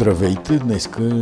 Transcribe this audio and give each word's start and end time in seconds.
Здравейте! 0.00 0.58
Днеска 0.58 1.04
е 1.04 1.20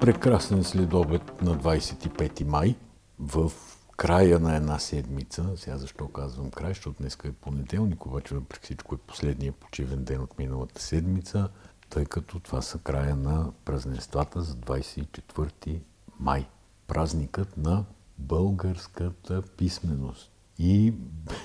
прекрасен 0.00 0.64
следобед 0.64 1.42
на 1.42 1.58
25 1.58 2.44
май 2.44 2.76
в 3.18 3.52
края 3.96 4.38
на 4.38 4.56
една 4.56 4.78
седмица. 4.78 5.44
Сега 5.56 5.76
защо 5.76 6.08
казвам 6.08 6.50
край, 6.50 6.70
защото 6.70 6.96
днеска 7.00 7.28
е 7.28 7.32
понеделник, 7.32 8.06
обаче 8.06 8.34
въпреки 8.34 8.64
всичко 8.64 8.94
е 8.94 8.98
последния 8.98 9.52
почивен 9.52 10.04
ден 10.04 10.20
от 10.20 10.38
миналата 10.38 10.82
седмица, 10.82 11.48
тъй 11.88 12.04
като 12.04 12.40
това 12.40 12.62
са 12.62 12.78
края 12.78 13.16
на 13.16 13.52
празненствата 13.64 14.42
за 14.42 14.54
24 14.54 15.80
май. 16.20 16.46
Празникът 16.86 17.56
на 17.56 17.84
българската 18.18 19.42
писменост. 19.42 20.32
И 20.58 20.94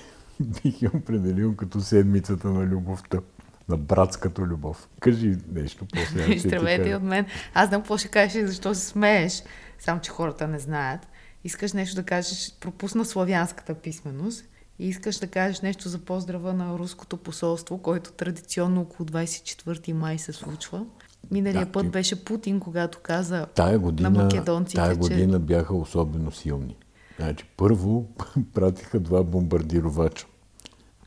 бих 0.40 0.82
я 0.82 0.90
определил 0.94 1.56
като 1.56 1.80
седмицата 1.80 2.48
на 2.48 2.66
любовта 2.66 3.20
на 3.68 3.76
братската 3.76 4.42
любов. 4.42 4.88
Кажи 5.00 5.36
нещо 5.52 5.86
после. 5.94 6.38
Здравейте 6.38 6.94
от 6.94 7.02
мен. 7.02 7.26
Аз 7.54 7.68
знам 7.68 7.80
какво 7.80 7.98
ще 7.98 8.08
кажеш 8.08 8.34
и 8.34 8.46
защо 8.46 8.74
се 8.74 8.86
смееш, 8.86 9.42
само 9.78 10.00
че 10.00 10.10
хората 10.10 10.48
не 10.48 10.58
знаят. 10.58 11.08
Искаш 11.44 11.72
нещо 11.72 11.96
да 11.96 12.02
кажеш, 12.02 12.54
пропусна 12.60 13.04
славянската 13.04 13.74
писменост 13.74 14.44
и 14.78 14.88
искаш 14.88 15.16
да 15.16 15.26
кажеш 15.26 15.60
нещо 15.60 15.88
за 15.88 15.98
поздрава 15.98 16.52
на 16.52 16.78
руското 16.78 17.16
посолство, 17.16 17.78
който 17.78 18.12
традиционно 18.12 18.80
около 18.80 19.08
24 19.08 19.92
май 19.92 20.18
се 20.18 20.32
случва. 20.32 20.86
Миналия 21.30 21.66
да, 21.66 21.72
път 21.72 21.82
ти... 21.82 21.90
беше 21.90 22.24
Путин, 22.24 22.60
когато 22.60 22.98
каза 23.02 23.46
тая 23.46 23.78
година, 23.78 24.10
на 24.10 24.22
македонците, 24.22 24.76
Тая 24.76 24.96
година 24.96 25.32
че... 25.32 25.38
бяха 25.38 25.74
особено 25.74 26.32
силни. 26.32 26.76
Значи, 27.16 27.44
първо 27.56 28.08
пратиха 28.54 29.00
два 29.00 29.22
бомбардировача 29.22 30.26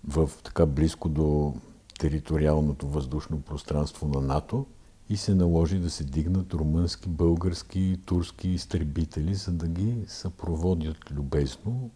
в 0.08 0.30
така 0.44 0.66
близко 0.66 1.10
до 1.10 1.54
териториалното 2.00 2.88
въздушно 2.88 3.42
пространство 3.42 4.08
на 4.08 4.22
НАТО 4.22 4.66
и 5.10 5.18
се 5.18 5.36
наложи 5.36 5.80
да 5.80 5.90
се 5.90 6.04
дигнат 6.04 6.54
румънски, 6.54 7.10
български, 7.10 8.00
турски 8.06 8.50
изтребители, 8.50 9.36
за 9.36 9.52
да 9.52 9.68
ги 9.68 9.96
съпроводят 10.08 11.12
любезно 11.12 11.90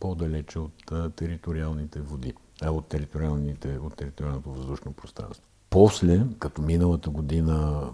по-далече 0.00 0.58
от 0.58 0.92
териториалните 1.16 2.00
води, 2.00 2.34
а, 2.62 2.70
от, 2.70 2.86
териториалните, 2.86 3.78
от 3.78 3.96
териториалното 3.96 4.52
въздушно 4.52 4.92
пространство. 4.92 5.44
После, 5.70 6.26
като 6.38 6.62
миналата 6.62 7.10
година 7.10 7.88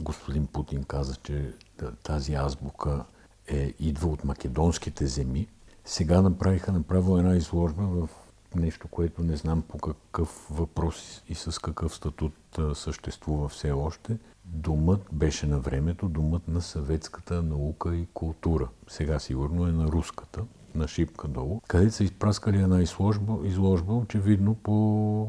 господин 0.00 0.46
Путин 0.46 0.84
каза, 0.84 1.16
че 1.22 1.52
тази 2.02 2.34
азбука 2.34 3.04
е, 3.48 3.74
идва 3.78 4.08
от 4.08 4.24
македонските 4.24 5.06
земи, 5.06 5.46
сега 5.84 6.22
направиха 6.22 6.72
направо 6.72 7.18
една 7.18 7.36
изложба 7.36 7.82
в 7.82 8.08
нещо, 8.54 8.88
което 8.88 9.22
не 9.22 9.36
знам 9.36 9.62
по 9.62 9.78
какъв 9.78 10.46
въпрос 10.50 11.22
и 11.28 11.34
с 11.34 11.58
какъв 11.58 11.94
статут 11.94 12.58
съществува 12.74 13.48
все 13.48 13.70
още. 13.70 14.18
Думът 14.44 15.00
беше 15.12 15.46
на 15.46 15.58
времето 15.58 16.08
думът 16.08 16.48
на 16.48 16.60
съветската 16.60 17.42
наука 17.42 17.96
и 17.96 18.06
култура. 18.14 18.68
Сега 18.88 19.18
сигурно 19.18 19.66
е 19.66 19.72
на 19.72 19.86
руската, 19.86 20.44
на 20.74 20.88
шипка 20.88 21.28
долу, 21.28 21.60
където 21.68 21.94
са 21.94 22.04
изпраскали 22.04 22.62
една 22.62 22.82
изложба, 22.82 23.38
изложба 23.44 23.92
очевидно 23.92 24.54
по 24.54 24.72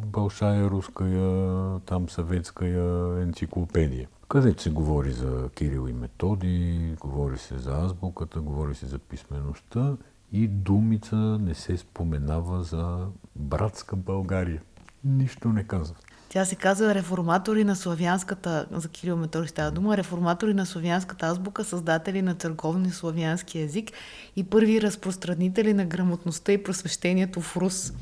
Бълшая 0.06 0.70
руская, 0.70 1.80
там 1.80 2.10
съветская 2.10 3.22
енциклопедия 3.22 4.08
където 4.32 4.62
се 4.62 4.70
говори 4.70 5.12
за 5.12 5.50
Кирил 5.56 5.88
и 5.90 5.94
Методи, 5.94 6.96
говори 7.00 7.38
се 7.38 7.58
за 7.58 7.72
азбуката, 7.72 8.42
говори 8.42 8.76
се 8.76 8.86
за 8.86 9.00
писмеността 9.00 9.98
и 10.32 10.48
думица 10.48 11.16
не 11.16 11.54
се 11.54 11.78
споменава 11.78 12.64
за 12.64 13.08
братска 13.36 13.96
България. 13.96 14.62
Нищо 15.04 15.50
не 15.50 15.64
казва. 15.64 15.96
Тя 16.30 16.46
се 16.46 16.56
казва 16.56 16.96
реформатори 16.96 17.64
на 17.64 17.76
славянската, 17.76 18.66
за 18.72 18.90
Кирил 18.90 19.18
Метори 19.18 19.48
става 19.48 19.72
дума, 19.72 19.98
реформатори 19.98 20.54
на 20.54 20.66
славянската 20.66 21.26
азбука, 21.26 21.64
създатели 21.64 22.22
на 22.22 22.36
църковни 22.36 22.92
славянски 22.92 23.60
язик 23.60 23.92
и 24.36 24.44
първи 24.44 24.82
разпространители 24.82 25.74
на 25.74 25.86
грамотността 25.86 26.52
и 26.52 26.64
просвещението 26.64 27.42
в 27.42 27.58
Рус. 27.58 27.94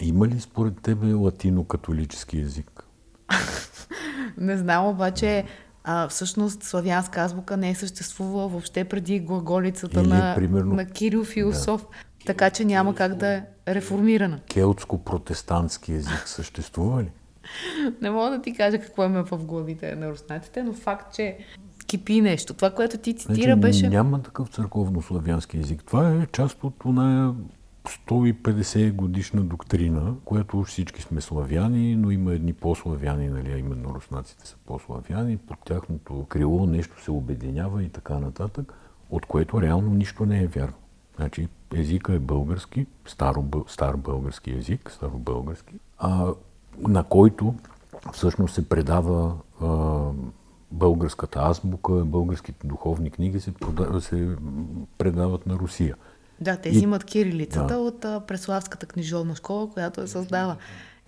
Има 0.00 0.28
ли 0.28 0.40
според 0.40 0.80
тебе 0.80 1.06
латино-католически 1.06 2.40
язик? 2.40 2.84
не 4.38 4.58
знам, 4.58 4.86
обаче 4.86 5.44
а, 5.84 6.08
всъщност 6.08 6.62
славянска 6.62 7.20
азбука 7.20 7.56
не 7.56 7.70
е 7.70 7.74
съществувала 7.74 8.48
въобще 8.48 8.84
преди 8.84 9.20
глаголицата 9.20 10.00
Или, 10.00 10.08
на, 10.08 10.34
примерно, 10.34 10.74
на 10.74 10.86
Кирил 10.86 11.24
Философ. 11.24 11.82
Да. 11.82 11.88
Така 12.26 12.50
че 12.50 12.64
няма 12.64 12.94
как 12.94 13.14
да 13.14 13.28
е 13.28 13.44
реформирана. 13.68 14.40
Келтско-протестантски 14.48 15.92
език 15.92 16.22
съществува 16.28 17.02
ли? 17.02 17.10
Не 18.00 18.10
мога 18.10 18.30
да 18.30 18.42
ти 18.42 18.54
кажа 18.54 18.78
какво 18.78 19.04
има 19.04 19.24
в 19.24 19.44
главите 19.44 19.96
на 19.96 20.10
руснаците, 20.10 20.62
но 20.62 20.72
факт, 20.72 21.14
че 21.14 21.38
кипи 21.86 22.20
нещо. 22.20 22.54
Това, 22.54 22.70
което 22.70 22.98
ти 22.98 23.14
цитира, 23.14 23.54
значи, 23.54 23.60
беше... 23.60 23.88
Няма 23.88 24.22
такъв 24.22 24.48
църковно-славянски 24.48 25.60
език. 25.60 25.84
Това 25.84 26.10
е 26.10 26.26
част 26.32 26.64
от 26.64 26.84
оная 26.84 27.34
150 27.88 28.92
годишна 28.92 29.42
доктрина, 29.42 30.14
която 30.24 30.62
всички 30.62 31.02
сме 31.02 31.20
славяни, 31.20 31.96
но 31.96 32.10
има 32.10 32.34
едни 32.34 32.52
по-славяни, 32.52 33.28
нали, 33.28 33.52
а 33.52 33.58
именно 33.58 33.94
руснаците 33.94 34.48
са 34.48 34.56
по-славяни, 34.66 35.36
под 35.36 35.58
тяхното 35.64 36.26
крило 36.28 36.66
нещо 36.66 37.02
се 37.02 37.10
обединява 37.10 37.82
и 37.82 37.88
така 37.88 38.18
нататък, 38.18 38.74
от 39.10 39.26
което 39.26 39.62
реално 39.62 39.90
нищо 39.90 40.26
не 40.26 40.42
е 40.42 40.46
вярно. 40.46 40.74
Значи 41.16 41.48
езика 41.74 42.14
е 42.14 42.18
български, 42.18 42.86
старо, 43.06 43.44
стар 43.68 43.96
български 43.96 44.50
език, 44.50 44.90
старобългарски, 44.90 45.74
а, 45.98 46.32
на 46.78 47.04
който 47.04 47.54
всъщност 48.12 48.54
се 48.54 48.68
предава 48.68 49.36
а, 49.60 49.66
българската 50.70 51.40
азбука, 51.42 51.92
българските 51.92 52.66
духовни 52.66 53.10
книги 53.10 53.40
се, 53.40 53.54
прода, 53.54 54.00
се 54.00 54.36
предават 54.98 55.46
на 55.46 55.54
Русия. 55.54 55.96
Да, 56.40 56.56
те 56.56 56.70
взимат 56.70 57.04
кирилицата 57.04 57.74
да. 57.74 57.78
от 57.78 58.26
Преславската 58.26 58.86
книжовна 58.86 59.36
школа, 59.36 59.70
която 59.70 60.00
я 60.00 60.08
създава. 60.08 60.56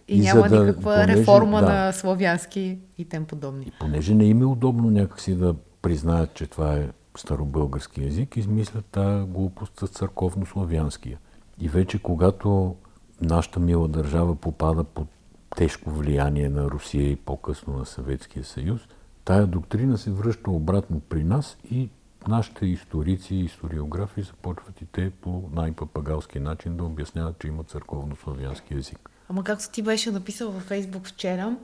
И, 0.09 0.16
и 0.16 0.20
няма 0.20 0.48
да, 0.48 0.60
никаква 0.60 0.94
понеже, 0.94 1.20
реформа 1.20 1.60
да, 1.60 1.66
на 1.66 1.92
славянски 1.92 2.78
и 2.98 3.04
тем 3.04 3.25
подобни. 3.25 3.65
И 3.65 3.72
понеже 3.81 4.15
не 4.15 4.25
им 4.25 4.42
е 4.42 4.47
удобно 4.47 4.91
някакси 4.91 5.34
да 5.34 5.54
признаят, 5.82 6.34
че 6.34 6.47
това 6.47 6.75
е 6.75 6.88
старобългарски 7.19 8.04
язик, 8.04 8.36
измислят 8.36 8.84
тази 8.84 9.26
глупост 9.26 9.72
с 9.78 9.86
църковно-славянския. 9.86 11.16
И 11.60 11.69
вече 11.69 12.03
когато 12.03 12.76
нашата 13.20 13.60
мила 13.60 13.88
държава 13.88 14.36
попада 14.36 14.84
под 14.84 15.09
тежко 15.56 15.91
влияние 15.91 16.48
на 16.48 16.65
Русия 16.65 17.10
и 17.10 17.16
по-късно 17.16 17.78
на 17.78 17.86
Съветския 17.86 18.44
съюз, 18.44 18.81
тая 19.25 19.47
доктрина 19.47 19.98
се 19.98 20.10
връща 20.10 20.50
обратно 20.50 21.00
при 21.00 21.25
нас 21.25 21.59
и 21.70 21.88
нашите 22.28 22.66
историци 22.66 23.34
и 23.34 23.44
историографи 23.44 24.22
започват 24.22 24.81
и 24.81 24.87
те 24.87 25.10
по 25.10 25.42
най-папагалски 25.53 26.41
начин 26.41 26.76
да 26.76 26.84
обясняват, 26.84 27.38
че 27.38 27.48
има 27.48 27.62
църковно-славянски 27.62 28.75
язик. 28.75 29.10
Ама 29.28 29.44
както 29.44 29.70
ти 29.72 29.82
беше 29.82 30.10
написал 30.10 30.50
във 30.50 30.62
Фейсбук 30.62 31.06
вчера, 31.06 31.56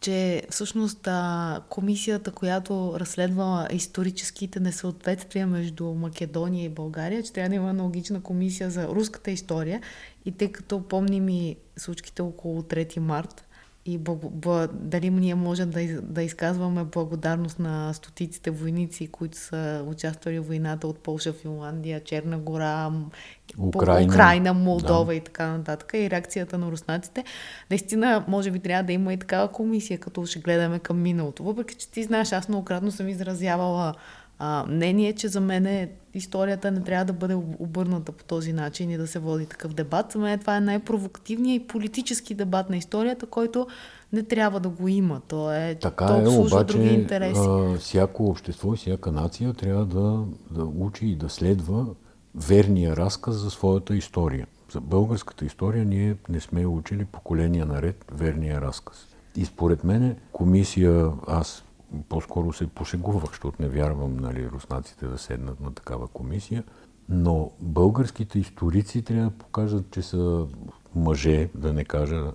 че 0.00 0.42
всъщност 0.50 1.06
а, 1.06 1.60
комисията, 1.68 2.30
която 2.30 2.94
разследва 3.00 3.68
историческите 3.72 4.60
несъответствия 4.60 5.46
между 5.46 5.84
Македония 5.84 6.64
и 6.64 6.68
България, 6.68 7.22
че 7.22 7.32
трябва 7.32 7.48
да 7.48 7.54
има 7.54 7.70
аналогична 7.70 8.22
комисия 8.22 8.70
за 8.70 8.88
руската 8.88 9.30
история 9.30 9.80
и 10.24 10.32
тъй 10.32 10.52
като 10.52 10.88
помним 10.88 11.28
и 11.28 11.56
случките 11.76 12.22
около 12.22 12.62
3 12.62 12.98
март, 12.98 13.44
и 13.86 13.98
благо, 13.98 14.30
бл, 14.30 14.66
дали 14.72 15.10
ние 15.10 15.34
можем 15.34 15.70
да, 15.70 16.02
да 16.02 16.22
изказваме 16.22 16.84
благодарност 16.84 17.58
на 17.58 17.92
стотиците 17.92 18.50
войници, 18.50 19.06
които 19.06 19.38
са 19.38 19.84
участвали 19.86 20.38
в 20.38 20.46
войната 20.46 20.86
от 20.86 20.98
Полша, 20.98 21.32
Финландия, 21.32 22.04
Черна 22.04 22.38
гора, 22.38 22.92
Украина, 23.58 24.12
Украина 24.12 24.54
Молдова 24.54 25.04
да. 25.04 25.14
и 25.14 25.20
така 25.20 25.46
нататък 25.46 25.92
и 25.94 26.10
реакцията 26.10 26.58
на 26.58 26.70
руснаците. 26.70 27.24
Наистина, 27.70 28.24
може 28.28 28.50
би 28.50 28.58
трябва 28.58 28.82
да 28.82 28.92
има 28.92 29.12
и 29.12 29.16
такава 29.16 29.48
комисия, 29.48 29.98
като 29.98 30.26
ще 30.26 30.38
гледаме 30.38 30.78
към 30.78 31.02
миналото. 31.02 31.44
Въпреки, 31.44 31.74
че 31.74 31.90
ти 31.90 32.02
знаеш, 32.02 32.32
аз 32.32 32.48
многократно 32.48 32.90
съм 32.90 33.08
изразявала 33.08 33.94
а, 34.38 34.64
мнение, 34.68 35.12
че 35.12 35.28
за 35.28 35.40
мен 35.40 35.88
историята 36.14 36.70
не 36.70 36.80
трябва 36.80 37.04
да 37.04 37.12
бъде 37.12 37.34
обърната 37.58 38.12
по 38.12 38.24
този 38.24 38.52
начин 38.52 38.90
и 38.90 38.96
да 38.96 39.06
се 39.06 39.18
води 39.18 39.46
такъв 39.46 39.74
дебат. 39.74 40.12
За 40.12 40.18
мен 40.18 40.38
това 40.38 40.56
е 40.56 40.60
най-провокативният 40.60 41.62
и 41.62 41.66
политически 41.66 42.34
дебат 42.34 42.70
на 42.70 42.76
историята, 42.76 43.26
който 43.26 43.66
не 44.12 44.22
трябва 44.22 44.60
да 44.60 44.68
го 44.68 44.88
има. 44.88 45.20
То 45.28 45.52
е 45.52 45.76
така 45.80 46.06
то 46.06 46.20
е, 46.20 46.38
обаче, 46.38 46.64
други 46.64 46.88
интереси. 46.88 47.40
А, 47.48 47.78
всяко 47.78 48.26
общество 48.26 48.74
и 48.74 48.76
всяка 48.76 49.12
нация 49.12 49.52
трябва 49.52 49.86
да, 49.86 50.24
да 50.50 50.64
учи 50.64 51.06
и 51.06 51.16
да 51.16 51.28
следва 51.28 51.86
верния 52.34 52.96
разказ 52.96 53.34
за 53.34 53.50
своята 53.50 53.96
история. 53.96 54.46
За 54.72 54.80
българската 54.80 55.44
история 55.44 55.84
ние 55.84 56.16
не 56.28 56.40
сме 56.40 56.66
учили 56.66 57.04
поколения 57.04 57.66
наред 57.66 58.04
верния 58.12 58.60
разказ. 58.60 59.06
И 59.36 59.44
според 59.44 59.84
мен 59.84 60.16
комисия, 60.32 61.10
аз 61.26 61.63
по-скоро 62.08 62.52
се 62.52 62.66
пошегувах, 62.66 63.30
защото 63.30 63.62
не 63.62 63.68
вярвам 63.68 64.16
нали, 64.16 64.48
руснаците 64.50 65.06
да 65.06 65.18
седнат 65.18 65.60
на 65.60 65.74
такава 65.74 66.08
комисия. 66.08 66.64
Но 67.08 67.50
българските 67.60 68.38
историци 68.38 69.02
трябва 69.02 69.30
да 69.30 69.38
покажат, 69.38 69.90
че 69.90 70.02
са 70.02 70.46
мъже, 70.94 71.48
да 71.54 71.72
не 71.72 71.84
кажа 71.84 72.32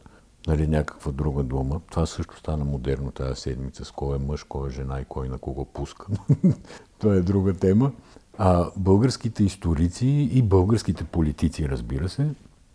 нали, 0.47 0.67
някаква 0.67 1.11
друга 1.11 1.43
дума. 1.43 1.81
Това 1.91 2.05
също 2.05 2.37
стана 2.37 2.65
модерно 2.65 3.11
тази 3.11 3.41
седмица, 3.41 3.85
с 3.85 3.91
кой 3.91 4.15
е 4.15 4.19
мъж, 4.19 4.43
кой 4.43 4.69
е 4.69 4.71
жена 4.71 5.01
и 5.01 5.05
кой 5.05 5.29
на 5.29 5.37
кого 5.37 5.65
пуска. 5.65 6.07
Това 6.99 7.15
е 7.15 7.21
друга 7.21 7.53
тема. 7.53 7.91
А 8.37 8.71
българските 8.77 9.43
историци 9.43 10.07
и 10.07 10.41
българските 10.41 11.03
политици, 11.03 11.69
разбира 11.69 12.09
се, 12.09 12.29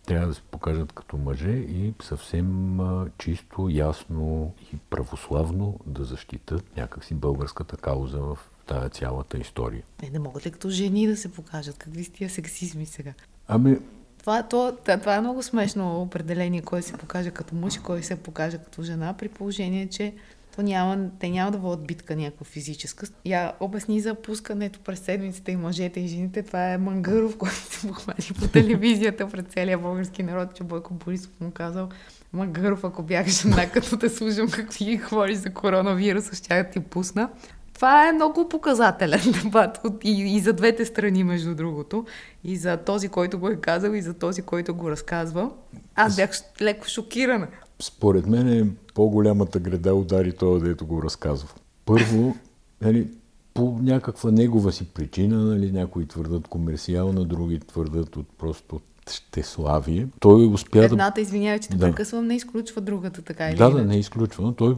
трябва 0.05 0.27
да 0.27 0.33
се 0.33 0.41
покажат 0.41 0.91
като 0.91 1.17
мъже 1.17 1.51
и 1.51 1.93
съвсем 2.01 2.79
чисто, 3.17 3.69
ясно 3.69 4.53
и 4.73 4.77
православно 4.89 5.79
да 5.85 6.03
защитат 6.03 6.77
някакси 6.77 7.13
българската 7.13 7.77
кауза 7.77 8.19
в 8.19 8.37
тая 8.65 8.89
цялата 8.89 9.37
история. 9.37 9.83
Е, 10.03 10.09
не 10.09 10.19
могат 10.19 10.45
ли 10.45 10.51
като 10.51 10.69
жени 10.69 11.07
да 11.07 11.17
се 11.17 11.31
покажат? 11.31 11.77
Какви 11.77 12.03
сте 12.03 12.17
тия 12.17 12.29
сексизми 12.29 12.85
сега? 12.85 13.13
Ами, 13.47 13.77
това, 14.17 14.43
то, 14.43 14.77
това 15.01 15.15
е 15.15 15.21
много 15.21 15.43
смешно 15.43 16.01
определение, 16.01 16.61
кой 16.61 16.81
се 16.81 16.93
покаже 16.93 17.31
като 17.31 17.55
мъж 17.55 17.75
и 17.75 17.79
кой 17.79 18.03
се 18.03 18.15
покаже 18.15 18.57
като 18.57 18.83
жена, 18.83 19.13
при 19.17 19.29
положение, 19.29 19.89
че 19.89 20.13
то 20.55 20.61
няма, 20.61 21.09
те 21.19 21.29
няма 21.29 21.51
да 21.51 21.57
водят 21.57 21.87
битка 21.87 22.15
някаква 22.15 22.45
физическа. 22.45 23.07
Я 23.25 23.53
обясни 23.59 24.01
за 24.01 24.15
пускането 24.15 24.79
през 24.79 24.99
седмицата 24.99 25.51
и 25.51 25.55
мъжете 25.55 25.99
и 25.99 26.07
жените. 26.07 26.43
Това 26.43 26.71
е 26.71 26.77
Мангаров, 26.77 27.37
който 27.37 27.55
се 27.55 27.87
похвали 27.87 28.33
по 28.39 28.47
телевизията 28.47 29.29
пред 29.29 29.51
целия 29.51 29.77
български 29.77 30.23
народ, 30.23 30.55
че 30.55 30.63
Бойко 30.63 30.93
Борисов 30.93 31.31
му 31.41 31.51
казал 31.51 31.89
Мангаров, 32.33 32.83
ако 32.83 33.03
бях 33.03 33.27
жена, 33.27 33.69
като 33.73 33.97
те 33.97 34.09
служам 34.09 34.49
какви 34.51 34.97
говориш 34.97 35.37
за 35.37 35.53
коронавируса, 35.53 36.35
ще 36.35 36.63
да 36.63 36.69
ти 36.69 36.79
пусна. 36.79 37.29
Това 37.73 38.09
е 38.09 38.11
много 38.11 38.49
показателен 38.49 39.19
дебат 39.43 39.79
и, 40.03 40.35
и 40.35 40.39
за 40.39 40.53
двете 40.53 40.85
страни, 40.85 41.23
между 41.23 41.55
другото. 41.55 42.05
И 42.43 42.57
за 42.57 42.77
този, 42.77 43.09
който 43.09 43.39
го 43.39 43.49
е 43.49 43.55
казал, 43.55 43.91
и 43.91 44.01
за 44.01 44.13
този, 44.13 44.41
който 44.41 44.75
го 44.75 44.89
разказва. 44.89 45.51
Аз 45.95 46.15
бях 46.15 46.31
леко 46.61 46.87
шокирана. 46.87 47.47
Според 47.79 48.25
мен 48.25 48.47
е 48.47 48.67
по-голямата 48.95 49.59
града 49.59 49.95
удари 49.95 50.33
това, 50.33 50.59
дето 50.59 50.85
го 50.85 51.03
разказва. 51.03 51.49
Първо, 51.85 52.35
нали, 52.81 53.07
по 53.53 53.79
някаква 53.81 54.31
негова 54.31 54.71
си 54.71 54.85
причина, 54.85 55.43
нали, 55.45 55.71
някои 55.71 56.05
твърдат 56.05 56.47
комерциална, 56.47 57.25
други 57.25 57.59
твърдат 57.59 58.15
от 58.15 58.27
просто 58.37 58.81
щеславие. 59.11 60.07
Той 60.19 60.45
успя 60.45 60.85
Едната, 60.85 61.15
да... 61.15 61.21
извинявай, 61.21 61.59
че 61.59 61.69
те 61.69 61.77
да. 61.77 61.85
прекъсвам, 61.85 62.27
не 62.27 62.35
изключва 62.35 62.81
другата, 62.81 63.21
така 63.21 63.49
или 63.49 63.57
Да, 63.57 63.69
да, 63.69 63.85
не 63.85 63.97
изключва, 63.97 64.43
но 64.43 64.51
той 64.51 64.75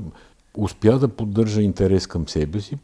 успя 0.57 0.99
да 0.99 1.07
поддържа 1.07 1.61
интерес 1.61 2.07
към 2.07 2.27
себе 2.27 2.61
си, 2.61 2.75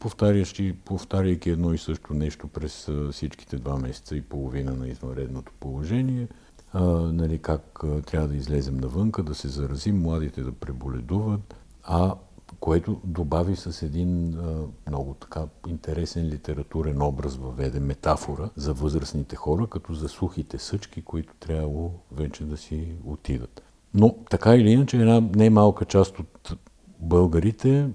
повтаряйки 0.84 1.50
едно 1.50 1.74
и 1.74 1.78
също 1.78 2.14
нещо 2.14 2.48
през 2.48 2.88
всичките 3.12 3.56
два 3.56 3.76
месеца 3.76 4.16
и 4.16 4.22
половина 4.22 4.74
на 4.74 4.88
извънредното 4.88 5.52
положение. 5.60 6.28
А, 6.74 6.82
нали, 7.12 7.38
как 7.38 7.84
а, 7.84 8.02
трябва 8.02 8.28
да 8.28 8.36
излезем 8.36 8.76
навънка, 8.76 9.22
да 9.22 9.34
се 9.34 9.48
заразим, 9.48 10.02
младите 10.02 10.42
да 10.42 10.52
преболедуват, 10.52 11.54
а 11.84 12.14
което 12.60 13.00
добави 13.04 13.56
с 13.56 13.82
един 13.82 14.34
а, 14.34 14.66
много 14.90 15.14
така 15.14 15.44
интересен 15.68 16.26
литературен 16.26 17.02
образ, 17.02 17.36
въведе 17.36 17.80
метафора 17.80 18.50
за 18.56 18.72
възрастните 18.72 19.36
хора, 19.36 19.66
като 19.66 19.94
за 19.94 20.08
сухите 20.08 20.58
съчки, 20.58 21.02
които 21.02 21.34
трябвало 21.40 21.90
вече 22.12 22.44
да 22.44 22.56
си 22.56 22.88
отидат. 23.06 23.62
Но 23.94 24.16
така 24.30 24.54
или 24.54 24.70
иначе 24.70 24.96
една 24.96 25.22
не 25.34 25.50
малка 25.50 25.84
част 25.84 26.18
от 26.18 26.56
българите, 26.98 27.88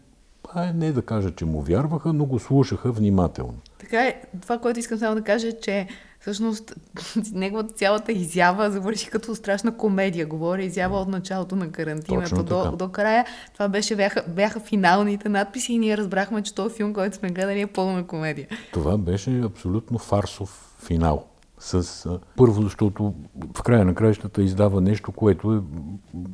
а 0.54 0.74
не 0.74 0.92
да 0.92 1.02
кажа, 1.02 1.36
че 1.36 1.46
му 1.46 1.62
вярваха, 1.62 2.14
но 2.14 2.26
го 2.26 2.40
слушаха 2.40 2.92
внимателно. 2.92 3.58
Така 3.80 4.08
е. 4.08 4.22
Това, 4.42 4.58
което 4.58 4.80
искам 4.80 4.98
само 4.98 5.16
да 5.16 5.22
кажа, 5.22 5.48
е, 5.48 5.60
че 5.60 5.88
всъщност 6.20 6.76
неговата 7.34 7.74
цялата 7.74 8.12
изява 8.12 8.72
завърши 8.72 9.10
като 9.10 9.36
страшна 9.36 9.78
комедия. 9.78 10.28
Говори 10.28 10.66
изява 10.66 11.00
от 11.00 11.08
началото 11.08 11.56
на 11.56 11.72
карантината 11.72 12.44
до, 12.44 12.72
до 12.72 12.90
края. 12.90 13.26
Това 13.54 13.68
беше, 13.68 13.96
бяха, 13.96 14.24
бяха 14.28 14.60
финалните 14.60 15.30
надписи 15.30 15.74
и 15.74 15.78
ние 15.78 15.98
разбрахме, 15.98 16.42
че 16.42 16.56
този 16.56 16.76
филм, 16.76 16.94
който 16.94 17.16
сме 17.16 17.30
гледали 17.30 17.62
е 17.62 17.68
пълна 17.68 18.08
комедия. 18.08 18.48
Това 18.74 18.98
беше 18.98 19.40
абсолютно 19.40 20.00
фарсов 20.00 20.76
финал 20.86 21.26
с... 21.60 22.20
Първо, 22.36 22.62
защото 22.62 23.14
в 23.58 23.64
края 23.64 23.86
на 23.86 23.96
краищата 23.96 24.44
издава 24.44 24.82
нещо, 24.82 25.12
което 25.12 25.54
е 25.54 25.62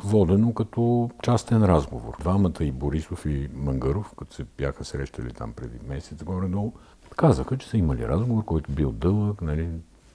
водено 0.04 0.54
като 0.54 1.10
частен 1.24 1.64
разговор. 1.64 2.14
Двамата 2.20 2.54
и 2.62 2.72
Борисов 2.72 3.26
и 3.26 3.50
Мангаров, 3.54 4.14
като 4.18 4.36
се 4.36 4.46
бяха 4.58 4.86
срещали 4.86 5.34
там 5.34 5.54
преди 5.54 5.78
месец 5.88 6.24
горе-долу, 6.24 6.74
казаха, 7.16 7.58
че 7.58 7.68
са 7.68 7.78
имали 7.78 8.08
разговор, 8.08 8.46
който 8.46 8.72
бил 8.72 8.92
дълъг, 8.92 9.42
нали, 9.42 9.70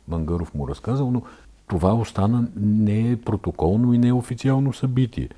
Мангаров 0.09 0.55
му 0.55 0.69
разказал, 0.69 1.11
но 1.11 1.23
това 1.67 1.95
остана 1.95 2.49
не 2.57 3.11
е 3.11 3.17
протоколно 3.17 3.95
и 3.95 3.99
не 3.99 4.09
е 4.09 4.13
официално 4.13 4.73
събитие. 4.73 5.29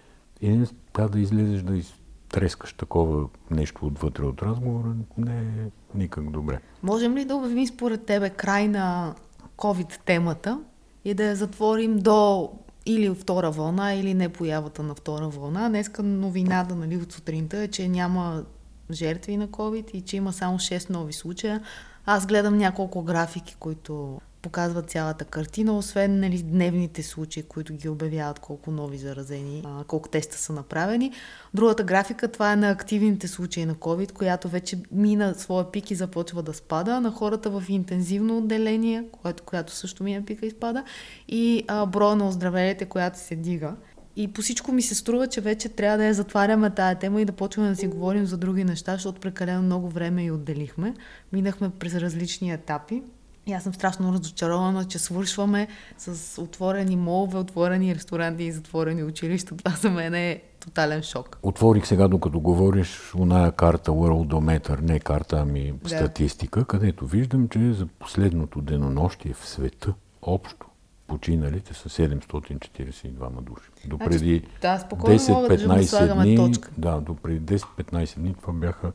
И 0.40 0.48
не 0.48 0.66
трябва 0.92 1.08
да 1.08 1.20
излезеш 1.20 1.62
да 1.62 1.76
изтрескаш 1.76 2.72
такова 2.72 3.28
нещо 3.50 3.86
отвътре 3.86 4.24
от 4.24 4.42
разговора, 4.42 4.94
не 5.18 5.38
е 5.38 5.70
никак 5.94 6.30
добре. 6.30 6.60
Можем 6.82 7.16
ли 7.16 7.24
да 7.24 7.36
обявим 7.36 7.66
според 7.66 8.06
тебе 8.06 8.30
край 8.30 8.68
на 8.68 9.14
COVID 9.56 9.98
темата 10.04 10.60
и 11.04 11.14
да 11.14 11.24
я 11.24 11.36
затворим 11.36 11.98
до 11.98 12.50
или 12.86 13.14
втора 13.14 13.50
вълна, 13.50 13.94
или 13.94 14.14
не 14.14 14.28
появата 14.28 14.82
на 14.82 14.94
втора 14.94 15.28
вълна. 15.28 15.68
Днеска 15.68 16.02
новината 16.02 16.74
нали, 16.74 16.96
от 16.96 17.12
сутринта 17.12 17.58
е, 17.58 17.68
че 17.68 17.88
няма 17.88 18.42
жертви 18.92 19.36
на 19.36 19.48
COVID 19.48 19.90
и 19.90 20.00
че 20.00 20.16
има 20.16 20.32
само 20.32 20.58
6 20.58 20.90
нови 20.90 21.12
случая. 21.12 21.62
Аз 22.06 22.26
гледам 22.26 22.58
няколко 22.58 23.02
графики, 23.02 23.56
които 23.58 24.20
показват 24.42 24.90
цялата 24.90 25.24
картина, 25.24 25.78
освен 25.78 26.20
нали, 26.20 26.42
дневните 26.42 27.02
случаи, 27.02 27.42
които 27.42 27.74
ги 27.74 27.88
обявяват 27.88 28.38
колко 28.38 28.70
нови 28.70 28.98
заразени, 28.98 29.64
колко 29.86 30.08
теста 30.08 30.38
са 30.38 30.52
направени. 30.52 31.12
Другата 31.54 31.84
графика, 31.84 32.28
това 32.28 32.52
е 32.52 32.56
на 32.56 32.70
активните 32.70 33.28
случаи 33.28 33.64
на 33.64 33.74
COVID, 33.74 34.12
която 34.12 34.48
вече 34.48 34.78
мина 34.92 35.34
своя 35.34 35.70
пик 35.70 35.90
и 35.90 35.94
започва 35.94 36.42
да 36.42 36.54
спада, 36.54 37.00
на 37.00 37.10
хората 37.10 37.50
в 37.50 37.64
интензивно 37.68 38.38
отделение, 38.38 39.04
което, 39.22 39.42
която 39.42 39.72
също 39.72 40.04
мина 40.04 40.24
пика 40.24 40.46
и 40.46 40.50
спада, 40.50 40.84
и 41.28 41.64
а, 41.68 41.86
броя 41.86 42.16
на 42.16 42.28
оздравелите, 42.28 42.84
която 42.84 43.18
се 43.18 43.36
дига. 43.36 43.74
И 44.16 44.32
по 44.32 44.42
всичко 44.42 44.72
ми 44.72 44.82
се 44.82 44.94
струва, 44.94 45.26
че 45.26 45.40
вече 45.40 45.68
трябва 45.68 45.98
да 45.98 46.04
я 46.04 46.14
затваряме 46.14 46.70
тая 46.70 46.98
тема 46.98 47.22
и 47.22 47.24
да 47.24 47.32
почваме 47.32 47.68
да 47.68 47.76
си 47.76 47.86
говорим 47.86 48.26
за 48.26 48.36
други 48.36 48.64
неща, 48.64 48.92
защото 48.92 49.20
прекалено 49.20 49.62
много 49.62 49.88
време 49.88 50.24
и 50.24 50.30
отделихме. 50.30 50.94
Минахме 51.32 51.70
през 51.70 51.94
различни 51.94 52.52
етапи. 52.52 53.02
И 53.46 53.52
аз 53.52 53.62
съм 53.62 53.74
страшно 53.74 54.12
разочарована, 54.12 54.84
че 54.84 54.98
свършваме 54.98 55.68
с 55.98 56.42
отворени 56.42 56.96
молове, 56.96 57.38
отворени 57.38 57.94
ресторанти 57.94 58.44
и 58.44 58.52
затворени 58.52 59.04
училища. 59.04 59.56
Това 59.56 59.76
за 59.76 59.90
мен 59.90 60.14
е 60.14 60.42
тотален 60.60 61.02
шок. 61.02 61.38
Отворих 61.42 61.86
сега, 61.86 62.08
докато 62.08 62.40
говориш, 62.40 63.14
оная 63.14 63.52
карта 63.52 63.90
Worldometer, 63.90 64.80
не 64.80 65.00
карта, 65.00 65.38
ами 65.40 65.72
да. 65.82 65.88
статистика, 65.88 66.64
където 66.64 67.06
виждам, 67.06 67.48
че 67.48 67.72
за 67.72 67.86
последното 67.86 68.60
денонощие 68.60 69.34
в 69.34 69.48
света 69.48 69.94
общо 70.22 70.66
починалите 71.12 71.74
са 71.74 71.88
742 71.88 73.40
души. 73.40 73.70
Допреди 73.86 74.42
значи, 74.60 74.84
да, 74.96 75.08
10-15 75.08 76.06
да 76.06 76.22
дни, 76.22 76.36
точка. 76.36 76.70
да, 76.78 77.00
допреди 77.00 77.58
10-15 77.58 78.18
дни 78.18 78.34
това 78.40 78.52
бяха 78.52 78.92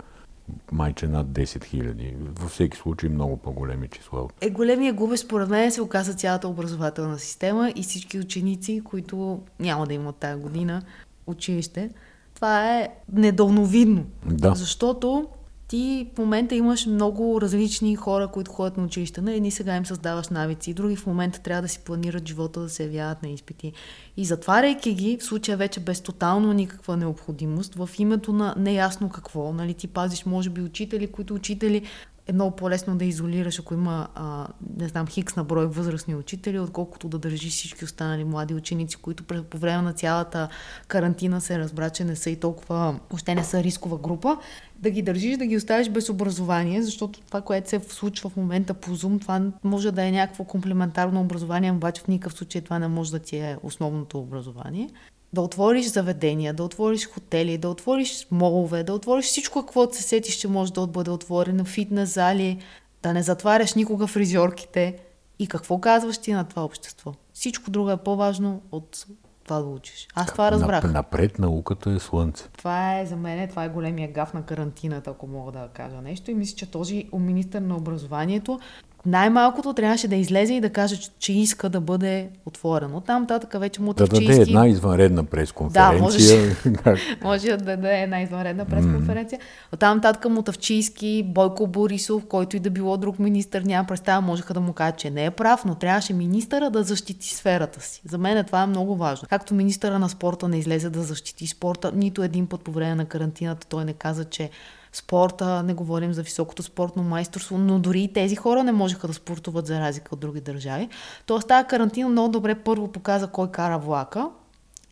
майче 0.71 1.07
над 1.07 1.27
10 1.27 1.63
хиляди. 1.63 2.15
Във 2.39 2.51
всеки 2.51 2.77
случай 2.77 3.09
много 3.09 3.37
по-големи 3.37 3.87
числа. 3.87 4.27
Е, 4.41 4.49
големия 4.49 4.93
губещ 4.93 5.23
според 5.23 5.49
мен 5.49 5.71
се 5.71 5.81
оказа 5.81 6.13
цялата 6.13 6.47
образователна 6.47 7.19
система 7.19 7.73
и 7.75 7.83
всички 7.83 8.19
ученици, 8.19 8.81
които 8.83 9.39
няма 9.59 9.87
да 9.87 9.93
имат 9.93 10.15
тая 10.15 10.37
година 10.37 10.81
училище. 11.27 11.89
Това 12.35 12.77
е 12.77 12.89
недълновидно. 13.13 14.05
Да. 14.25 14.55
Защото 14.55 15.27
ти 15.67 16.07
в 16.15 16.17
момента 16.17 16.55
имаш 16.55 16.85
много 16.85 17.41
различни 17.41 17.95
хора, 17.95 18.27
които 18.27 18.51
ходят 18.51 18.77
на 18.77 18.83
училище. 18.83 19.21
На 19.21 19.33
едни 19.33 19.51
сега 19.51 19.75
им 19.75 19.85
създаваш 19.85 20.27
навици, 20.27 20.73
други 20.73 20.95
в 20.95 21.07
момента 21.07 21.41
трябва 21.41 21.61
да 21.61 21.67
си 21.67 21.79
планират 21.79 22.27
живота, 22.27 22.59
да 22.59 22.69
се 22.69 22.83
явяват 22.83 23.23
на 23.23 23.29
изпити. 23.29 23.73
И 24.17 24.25
затваряйки 24.25 24.93
ги, 24.93 25.17
в 25.17 25.23
случая 25.23 25.57
вече 25.57 25.79
без 25.79 26.01
тотално 26.01 26.53
никаква 26.53 26.97
необходимост, 26.97 27.75
в 27.75 27.89
името 27.97 28.33
на 28.33 28.55
неясно 28.57 29.09
какво, 29.09 29.53
нали, 29.53 29.73
ти 29.73 29.87
пазиш, 29.87 30.25
може 30.25 30.49
би, 30.49 30.61
учители, 30.61 31.07
които 31.07 31.33
учители 31.33 31.83
е 32.27 32.33
много 32.33 32.55
по-лесно 32.55 32.97
да 32.97 33.05
изолираш, 33.05 33.59
ако 33.59 33.73
има, 33.73 34.07
а, 34.15 34.47
не 34.77 34.87
знам, 34.87 35.07
хикс 35.07 35.35
на 35.35 35.43
брой 35.43 35.65
възрастни 35.65 36.15
учители, 36.15 36.59
отколкото 36.59 37.07
да 37.07 37.19
държиш 37.19 37.53
всички 37.53 37.85
останали 37.85 38.23
млади 38.23 38.53
ученици, 38.53 38.97
които 38.97 39.23
по 39.23 39.57
време 39.57 39.81
на 39.81 39.93
цялата 39.93 40.49
карантина 40.87 41.41
се 41.41 41.59
разбра, 41.59 41.89
че 41.89 42.03
не 42.03 42.15
са 42.15 42.29
и 42.29 42.35
толкова, 42.35 42.99
още 43.13 43.35
не 43.35 43.43
са 43.43 43.63
рискова 43.63 43.97
група, 43.97 44.37
да 44.79 44.89
ги 44.89 45.01
държиш, 45.01 45.37
да 45.37 45.45
ги 45.45 45.57
оставиш 45.57 45.89
без 45.89 46.09
образование, 46.09 46.81
защото 46.81 47.21
това, 47.21 47.41
което 47.41 47.69
се 47.69 47.79
случва 47.79 48.29
в 48.29 48.35
момента 48.35 48.73
по 48.73 48.97
Zoom, 48.97 49.21
това 49.21 49.41
може 49.63 49.91
да 49.91 50.03
е 50.03 50.11
някакво 50.11 50.43
комплементарно 50.43 51.21
образование, 51.21 51.71
обаче 51.71 52.01
в 52.01 52.07
никакъв 52.07 52.37
случай 52.37 52.61
това 52.61 52.79
не 52.79 52.87
може 52.87 53.11
да 53.11 53.19
ти 53.19 53.37
е 53.37 53.57
основното 53.63 54.19
образование 54.19 54.89
да 55.33 55.41
отвориш 55.41 55.85
заведения, 55.85 56.53
да 56.53 56.63
отвориш 56.63 57.07
хотели, 57.07 57.57
да 57.57 57.69
отвориш 57.69 58.27
молове, 58.31 58.83
да 58.83 58.93
отвориш 58.93 59.25
всичко, 59.25 59.61
каквото 59.61 59.95
се 59.95 60.03
сетиш, 60.03 60.35
че 60.35 60.47
може 60.47 60.73
да 60.73 60.87
бъде 60.87 61.11
отворено, 61.11 61.65
фитнес 61.65 62.13
зали, 62.13 62.59
да 63.03 63.13
не 63.13 63.23
затваряш 63.23 63.73
никога 63.73 64.07
фризьорките. 64.07 64.99
И 65.39 65.47
какво 65.47 65.79
казваш 65.79 66.17
ти 66.17 66.33
на 66.33 66.43
това 66.43 66.63
общество? 66.63 67.13
Всичко 67.33 67.71
друго 67.71 67.91
е 67.91 67.97
по-важно 67.97 68.61
от 68.71 69.05
това 69.47 69.59
да 69.61 69.67
учиш. 69.67 70.07
Аз 70.15 70.31
това 70.31 70.51
разбрах. 70.51 70.91
Напред 70.91 71.39
науката 71.39 71.91
е 71.91 71.99
слънце. 71.99 72.43
Това 72.57 72.99
е 72.99 73.05
за 73.05 73.15
мен, 73.15 73.47
това 73.47 73.63
е 73.63 73.69
големия 73.69 74.11
гаф 74.11 74.33
на 74.33 74.45
карантината, 74.45 75.09
ако 75.09 75.27
мога 75.27 75.51
да 75.51 75.67
кажа 75.73 76.01
нещо. 76.01 76.31
И 76.31 76.33
мисля, 76.33 76.55
че 76.55 76.71
този 76.71 77.09
министър 77.13 77.61
на 77.61 77.75
образованието 77.75 78.59
най-малкото 79.05 79.73
трябваше 79.73 80.07
да 80.07 80.15
излезе 80.15 80.53
и 80.53 80.61
да 80.61 80.69
каже, 80.69 80.95
че 81.19 81.33
иска 81.33 81.69
да 81.69 81.81
бъде 81.81 82.29
отворено. 82.45 83.01
Там 83.01 83.21
нататък 83.21 83.59
вече 83.59 83.81
му 83.81 83.93
Да 83.93 84.07
даде 84.07 84.41
една 84.41 84.67
извънредна 84.67 85.23
пресконференция. 85.23 85.97
Да, 85.97 86.03
може, 86.03 86.99
може 87.23 87.47
да 87.47 87.57
даде 87.57 88.01
една 88.01 88.21
извънредна 88.21 88.65
пресконференция. 88.65 89.39
Mm. 89.39 89.73
От 89.73 89.79
там 89.79 89.97
нататък 89.97 90.31
Мутавчийски, 90.31 91.23
Бойко 91.25 91.67
Борисов, 91.67 92.25
който 92.25 92.55
и 92.55 92.59
да 92.59 92.69
било 92.69 92.97
друг 92.97 93.19
министър, 93.19 93.61
няма 93.61 93.87
представа, 93.87 94.21
можеха 94.21 94.53
да 94.53 94.59
му 94.59 94.73
кажат, 94.73 94.97
че 94.97 95.09
не 95.09 95.25
е 95.25 95.31
прав, 95.31 95.65
но 95.65 95.75
трябваше 95.75 96.13
министъра 96.13 96.69
да 96.69 96.83
защити 96.83 97.35
сферата 97.35 97.81
си. 97.81 98.01
За 98.05 98.17
мен 98.17 98.45
това 98.45 98.63
е 98.63 98.67
много 98.67 98.95
важно. 98.95 99.27
Както 99.29 99.53
министъра 99.53 99.99
на 99.99 100.09
спорта 100.09 100.47
не 100.47 100.57
излезе 100.57 100.89
да 100.89 101.03
защити 101.03 101.47
спорта, 101.47 101.91
нито 101.95 102.23
един 102.23 102.47
път 102.47 102.61
по 102.61 102.71
време 102.71 102.95
на 102.95 103.05
карантината 103.05 103.67
той 103.67 103.85
не 103.85 103.93
каза, 103.93 104.25
че 104.25 104.49
спорта, 104.97 105.63
не 105.63 105.73
говорим 105.73 106.13
за 106.13 106.23
високото 106.23 106.63
спортно 106.63 107.03
майсторство, 107.03 107.57
но 107.57 107.79
дори 107.79 108.01
и 108.01 108.13
тези 108.13 108.35
хора 108.35 108.63
не 108.63 108.71
можеха 108.71 109.07
да 109.07 109.13
спортуват 109.13 109.67
за 109.67 109.79
разлика 109.79 110.09
от 110.13 110.19
други 110.19 110.41
държави. 110.41 110.89
Тоест 111.25 111.47
тази 111.47 111.67
карантина 111.67 112.09
много 112.09 112.31
добре 112.31 112.55
първо 112.55 112.91
показа 112.91 113.27
кой 113.27 113.51
кара 113.51 113.77
влака, 113.77 114.29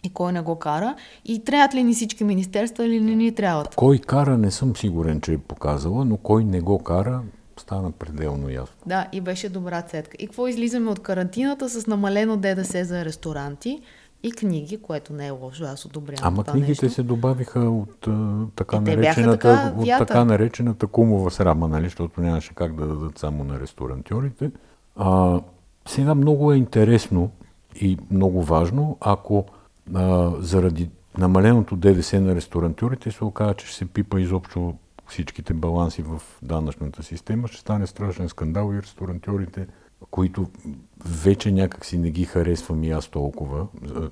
и 0.04 0.10
кой 0.10 0.34
не 0.34 0.42
го 0.42 0.56
кара. 0.56 0.96
И 1.26 1.44
трябват 1.44 1.76
ли 1.76 1.84
ни 1.84 1.94
всички 1.94 2.24
министерства 2.24 2.86
или 2.86 3.00
не 3.00 3.16
ни 3.16 3.36
трябват? 3.36 3.76
Кой 3.76 3.98
кара 3.98 4.38
не 4.38 4.52
съм 4.52 4.76
сигурен, 4.76 5.22
че 5.22 5.34
е 5.34 5.38
показала, 5.38 6.06
но 6.06 6.18
кой 6.18 6.44
не 6.44 6.62
го 6.62 6.84
кара 6.84 7.22
стана 7.58 7.92
пределно 7.92 8.50
ясно. 8.50 8.76
Да, 8.86 9.08
и 9.12 9.22
беше 9.22 9.50
добра 9.50 9.82
цетка. 9.82 10.18
И 10.20 10.28
какво 10.28 10.48
излизаме 10.48 10.92
от 10.92 11.00
карантината 11.00 11.70
с 11.70 11.88
намалено 11.88 12.38
ДДС 12.38 12.86
за 12.86 13.06
ресторанти? 13.06 13.82
И 14.24 14.32
книги, 14.32 14.78
което 14.82 15.14
не 15.14 15.28
е 15.28 15.30
лошо, 15.30 15.64
аз 15.64 15.86
одобрявам 15.86 16.28
Ама 16.28 16.44
това 16.44 16.52
книгите 16.52 16.86
нещо. 16.86 16.96
се 16.96 17.04
добавиха 17.04 17.60
от, 17.60 18.08
така, 18.56 18.78
е, 18.78 18.80
наречената, 18.80 19.38
така, 19.38 19.74
от 19.78 19.88
така 20.08 20.26
наречената 20.26 20.88
кумова 20.88 21.32
срама, 21.32 21.68
нали, 21.68 21.84
защото 21.84 22.22
нямаше 22.22 22.54
как 22.56 22.76
да 22.76 22.88
дадат 22.88 23.18
само 23.18 23.44
на 23.44 23.60
ресторантьорите. 23.60 24.52
А, 24.96 25.42
сега 25.88 26.16
много 26.16 26.52
е 26.52 26.58
интересно 26.58 27.32
и 27.76 27.98
много 28.12 28.44
важно, 28.44 28.98
ако 29.02 29.46
а, 29.94 30.32
заради 30.40 30.90
намаленото 31.18 31.76
ДДС 31.76 32.22
на 32.22 32.36
ресторантьорите 32.36 33.12
се 33.12 33.24
окаже, 33.24 33.54
че 33.54 33.68
ще 33.68 33.78
се 33.78 33.86
пипа 33.86 34.20
изобщо 34.20 34.74
всичките 35.08 35.54
баланси 35.54 36.02
в 36.02 36.22
данъчната 36.42 37.04
система, 37.04 37.48
ще 37.48 37.58
стане 37.58 37.88
страшен 37.88 38.30
скандал 38.30 38.74
и 38.74 38.82
ресторантьорите 38.82 39.68
които 40.12 40.48
вече 41.06 41.52
някак 41.52 41.86
си 41.86 41.98
не 41.98 42.12
ги 42.12 42.26
харесвам 42.26 42.84
и 42.84 42.92
аз 42.92 43.08
толкова, 43.08 43.68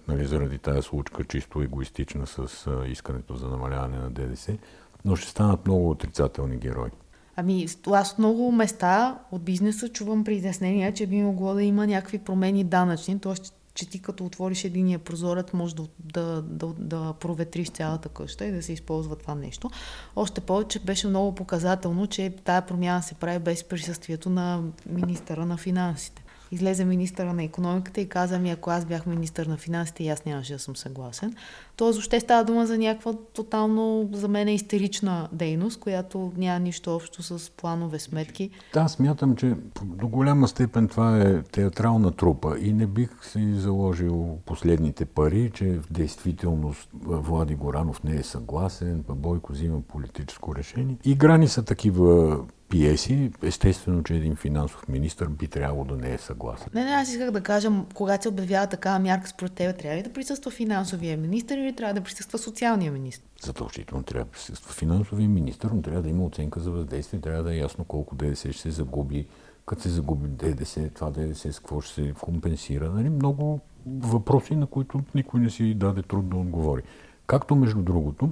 нали, 0.07 0.25
заради 0.25 0.57
тази 0.57 0.81
случка, 0.81 1.23
чисто 1.23 1.61
егоистична 1.61 2.27
с 2.27 2.67
искането 2.87 3.35
за 3.35 3.47
намаляване 3.47 3.97
на 3.97 4.09
ДДС, 4.09 4.57
но 5.05 5.15
ще 5.15 5.29
станат 5.29 5.65
много 5.67 5.89
отрицателни 5.89 6.57
герои. 6.57 6.89
Ами, 7.35 7.67
аз 7.91 8.11
от 8.11 8.17
много 8.17 8.51
места 8.51 9.19
от 9.31 9.43
бизнеса 9.43 9.89
чувам 9.89 10.23
притеснения, 10.23 10.93
че 10.93 11.07
би 11.07 11.21
могло 11.21 11.53
да 11.53 11.63
има 11.63 11.87
някакви 11.87 12.17
промени 12.17 12.63
данъчни, 12.63 13.19
т.е 13.19 13.33
че 13.74 13.89
ти 13.89 14.01
като 14.01 14.25
отвориш 14.25 14.63
единия 14.63 15.00
прозорец, 15.00 15.53
може 15.53 15.75
да, 15.75 15.88
да, 16.00 16.42
да, 16.42 16.74
да 16.77 17.13
проветриш 17.13 17.70
цялата 17.70 18.10
къща 18.10 18.46
и 18.46 18.51
да 18.51 18.63
се 18.63 18.74
използва 18.74 19.15
това 19.15 19.36
нещо. 19.36 19.70
Още 20.15 20.42
повече 20.42 20.80
беше 20.80 21.08
много 21.08 21.36
показателно, 21.36 22.08
че 22.08 22.36
тая 22.44 22.65
промяна 22.65 23.03
се 23.03 23.15
прави 23.15 23.39
без 23.39 23.63
присъствието 23.63 24.30
на 24.30 24.63
министъра 24.86 25.46
на 25.46 25.58
финансите 25.58 26.23
излезе 26.53 26.86
министъра 26.86 27.33
на 27.33 27.43
економиката 27.43 28.01
и 28.01 28.10
каза 28.10 28.39
ми, 28.39 28.51
ако 28.51 28.69
аз 28.69 28.86
бях 28.86 29.05
министър 29.05 29.45
на 29.45 29.57
финансите 29.57 30.03
и 30.03 30.10
аз 30.10 30.25
нямаше 30.25 30.53
да 30.53 30.60
съм 30.60 30.75
съгласен. 30.75 31.36
Тоест, 31.75 31.95
въобще 31.95 32.19
става 32.19 32.43
дума 32.43 32.65
за 32.65 32.77
някаква 32.77 33.13
тотално, 33.33 34.10
за 34.13 34.27
мен, 34.27 34.48
истерична 34.48 35.29
дейност, 35.31 35.79
която 35.79 36.31
няма 36.38 36.60
нищо 36.60 36.95
общо 36.95 37.24
с 37.24 37.51
планове, 37.51 38.00
сметки. 38.00 38.50
Да, 38.74 38.88
смятам, 38.88 39.36
че 39.36 39.55
до 39.83 40.07
голяма 40.07 40.48
степен 40.48 40.88
това 40.88 41.22
е 41.22 41.43
театрална 41.43 42.12
трупа 42.12 42.55
и 42.60 42.74
не 42.74 42.88
бих 42.88 43.10
си 43.25 43.53
заложил 43.53 44.38
последните 44.45 45.05
пари, 45.05 45.51
че 45.53 45.79
в 45.79 45.91
действителност 45.91 46.89
Влади 47.03 47.55
Горанов 47.55 48.03
не 48.03 48.15
е 48.15 48.24
съгласен, 48.24 49.03
Бойко 49.10 49.53
взима 49.53 49.81
политическо 49.81 50.55
решение. 50.55 50.98
Играни 51.03 51.48
са 51.48 51.63
такива 51.63 52.39
пиеси, 52.74 53.32
естествено, 53.44 54.03
че 54.03 54.15
един 54.15 54.36
финансов 54.36 54.88
министр 54.88 55.30
би 55.30 55.48
трябвало 55.48 55.86
да 55.86 55.98
не 55.98 56.13
е 56.13 56.18
съгласен. 56.18 56.68
Не, 56.74 56.84
не, 56.84 56.92
аз 56.92 57.10
исках 57.10 57.32
да 57.32 57.42
кажа, 57.42 57.72
когато 57.94 58.22
се 58.22 58.30
обявява 58.30 58.68
такава 58.68 59.00
мярка 59.00 59.27
според 59.27 59.53
тебе, 59.53 59.74
трябва 59.74 59.98
ли 59.98 60.03
да 60.03 60.13
присъства 60.13 60.51
финансовия 60.51 61.18
министр 61.18 61.56
или 61.56 61.75
трябва 61.75 61.94
да 61.94 62.01
присъства 62.01 62.38
социалния 62.38 62.92
министр? 62.92 63.25
Задължително 63.42 64.03
трябва 64.03 64.25
да 64.25 64.32
присъства 64.32 64.74
финансовия 64.74 65.30
министр, 65.30 65.70
но 65.74 65.82
трябва 65.82 66.01
да 66.01 66.10
има 66.10 66.25
оценка 66.25 66.60
за 66.60 66.72
въздействие, 66.72 67.20
трябва 67.20 67.44
да 67.44 67.53
е 67.53 67.58
ясно 67.58 67.84
колко 67.84 68.15
ДДС 68.15 68.53
ще 68.53 68.62
се 68.62 68.72
загуби, 68.72 69.27
като 69.65 69.82
се 69.82 69.89
загуби 69.89 70.27
ДДС, 70.27 70.89
това 70.89 71.12
ДДС 71.12 71.53
с 71.53 71.60
какво 71.60 71.82
ще 71.82 71.94
се 71.94 72.13
компенсира. 72.22 72.89
Нали? 72.89 73.10
Много 73.10 73.60
въпроси, 73.86 74.56
на 74.56 74.68
които 74.68 75.01
никой 75.15 75.39
не 75.39 75.50
си 75.50 75.74
даде 75.74 76.01
труд 76.01 76.30
да 76.30 76.38
отговори. 76.38 76.82
Както 77.27 77.56
между 77.56 77.82
другото, 77.82 78.30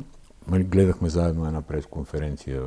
нали, 0.47 0.63
гледахме 0.63 1.09
заедно 1.09 1.45
една 1.45 1.61
пресконференция 1.61 2.63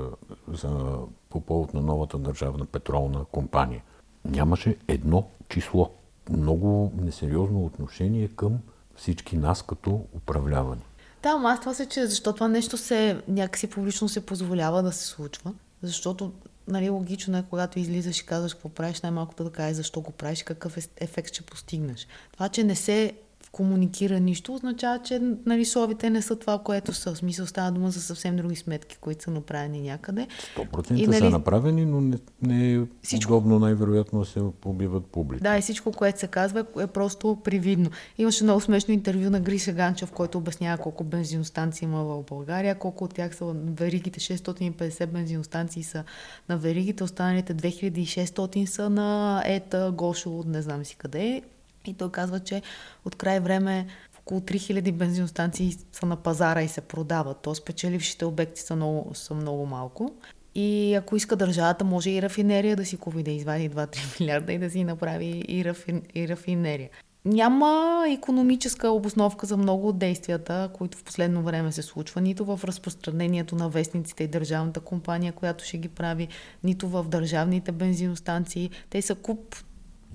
за 0.49 0.97
по 1.35 1.41
повод 1.41 1.75
на 1.75 1.81
новата 1.81 2.19
държавна 2.19 2.67
петролна 2.67 3.25
компания. 3.25 3.83
Нямаше 4.25 4.77
едно 4.89 5.27
число. 5.49 5.91
Много 6.31 6.93
несериозно 6.97 7.65
отношение 7.65 8.29
към 8.29 8.59
всички 8.97 9.37
нас 9.37 9.63
като 9.63 10.05
управлявани. 10.17 10.83
Да, 11.23 11.39
но 11.39 11.49
аз 11.49 11.61
това 11.61 11.75
се 11.75 11.89
че 11.89 12.07
защо 12.07 12.33
това 12.33 12.49
нещо 12.49 12.77
се 12.77 13.23
някакси 13.29 13.71
публично 13.71 14.09
се 14.09 14.27
позволява 14.27 14.83
да 14.83 14.93
се 14.93 15.07
случва. 15.07 15.55
Защото 15.83 16.33
нали, 16.69 16.91
логично 16.91 17.39
е, 17.39 17.45
когато 17.51 17.79
излизаш 17.79 18.21
и 18.21 18.27
казваш 18.27 18.55
какво 18.55 18.69
правиш, 18.69 19.01
най-малкото 19.01 19.45
да 19.45 19.51
кажеш 19.51 19.77
защо 19.77 20.01
го 20.01 20.11
правиш 20.11 20.41
и 20.41 20.45
какъв 20.45 20.79
ефект 20.97 21.29
ще 21.29 21.43
постигнеш. 21.43 22.07
Това, 22.33 22.49
че 22.49 22.65
не 22.65 22.77
се 22.77 23.13
комуникира 23.55 24.21
нищо, 24.21 24.55
означава, 24.55 24.99
че 24.99 25.21
нали, 25.47 25.65
словите 25.65 26.11
не 26.11 26.23
са 26.23 26.37
това, 26.37 26.59
което 26.59 26.93
са. 26.93 27.15
В 27.15 27.19
смисъл 27.19 27.47
става 27.47 27.71
дума 27.71 27.91
за 27.91 28.01
съвсем 28.01 28.37
други 28.37 28.57
сметки, 28.57 28.97
които 29.01 29.25
са 29.25 29.31
направени 29.31 29.81
някъде. 29.81 30.27
100% 30.57 30.95
и, 30.97 31.07
нали, 31.07 31.19
са 31.19 31.31
направени, 31.31 31.87
но 31.87 32.01
не, 32.01 32.17
не 32.43 32.75
е 32.75 32.81
всичко... 33.03 33.33
удобно 33.33 33.59
най-вероятно 33.59 34.25
се 34.25 34.41
побиват 34.61 35.07
публично. 35.07 35.43
Да, 35.43 35.59
и 35.59 35.61
всичко, 35.61 35.93
което 35.93 36.19
се 36.19 36.27
казва 36.27 36.65
е 36.81 36.87
просто 36.87 37.39
привидно. 37.45 37.91
Имаше 38.19 38.45
много 38.45 38.61
смешно 38.61 38.95
интервю 38.95 39.31
на 39.31 39.41
Гриша 39.41 39.73
Ганчев, 39.73 40.13
който 40.13 40.39
обяснява 40.39 40.83
колко 40.83 41.05
бензиностанции 41.05 41.85
има 41.85 42.05
в 42.05 42.23
България, 42.23 42.75
колко 42.75 43.05
от 43.05 43.15
тях 43.15 43.37
са 43.37 43.55
веригите, 43.55 44.21
650 44.21 45.07
бензиностанции 45.07 45.83
са 45.83 46.05
на 46.49 46.57
веригите, 46.57 47.05
останалите 47.05 47.55
2600 47.55 48.65
са 48.65 48.91
на 48.91 49.43
ЕТА, 49.47 49.93
Гошо, 49.95 50.45
не 50.47 50.63
знам 50.63 50.85
си 50.85 50.97
къде. 50.97 51.43
И 51.87 51.95
той 51.95 52.13
казва, 52.13 52.41
че 52.41 52.63
от 53.05 53.15
край 53.15 53.41
време 53.41 53.87
около 54.19 54.41
3000 54.41 54.93
бензиностанции 54.93 55.77
са 55.93 56.07
на 56.07 56.17
пазара 56.17 56.63
и 56.63 56.69
се 56.69 56.81
продават. 56.81 57.43
То 57.43 57.55
спечелившите 57.55 58.25
обекти 58.25 58.61
са 58.61 58.77
много, 58.77 59.15
са 59.15 59.35
много 59.35 59.67
малко. 59.67 60.13
И 60.55 60.95
ако 60.95 61.17
иска 61.17 61.37
държавата, 61.37 61.85
може 61.85 62.11
и 62.11 62.23
рафинерия 62.23 62.77
да 62.77 62.85
си 62.85 62.97
купи, 62.97 63.23
да 63.23 63.31
извади 63.31 63.71
2-3 63.71 64.21
милиарда 64.21 64.53
и 64.53 64.59
да 64.59 64.71
си 64.71 64.85
направи 64.85 65.45
и, 65.49 65.65
рафин, 65.65 66.03
и 66.15 66.29
рафинерия. 66.29 66.91
Няма 67.25 68.05
економическа 68.09 68.91
обосновка 68.91 69.47
за 69.47 69.57
много 69.57 69.89
от 69.89 69.99
действията, 69.99 70.71
които 70.75 70.99
в 70.99 71.05
последно 71.05 71.43
време 71.43 71.73
се 71.73 71.83
случва, 71.83 72.21
нито 72.21 72.45
в 72.45 72.61
разпространението 72.65 73.57
на 73.57 73.69
вестниците 73.69 74.25
и 74.25 74.29
държавната 74.29 74.81
компания, 74.81 75.33
която 75.33 75.65
ще 75.65 75.79
ги 75.79 75.89
прави, 75.89 76.29
нито 76.65 76.89
в 76.89 77.05
държавните 77.09 77.73
бензиностанции. 77.73 78.71
Те 78.91 79.03
са 79.03 79.15
куп 79.15 79.57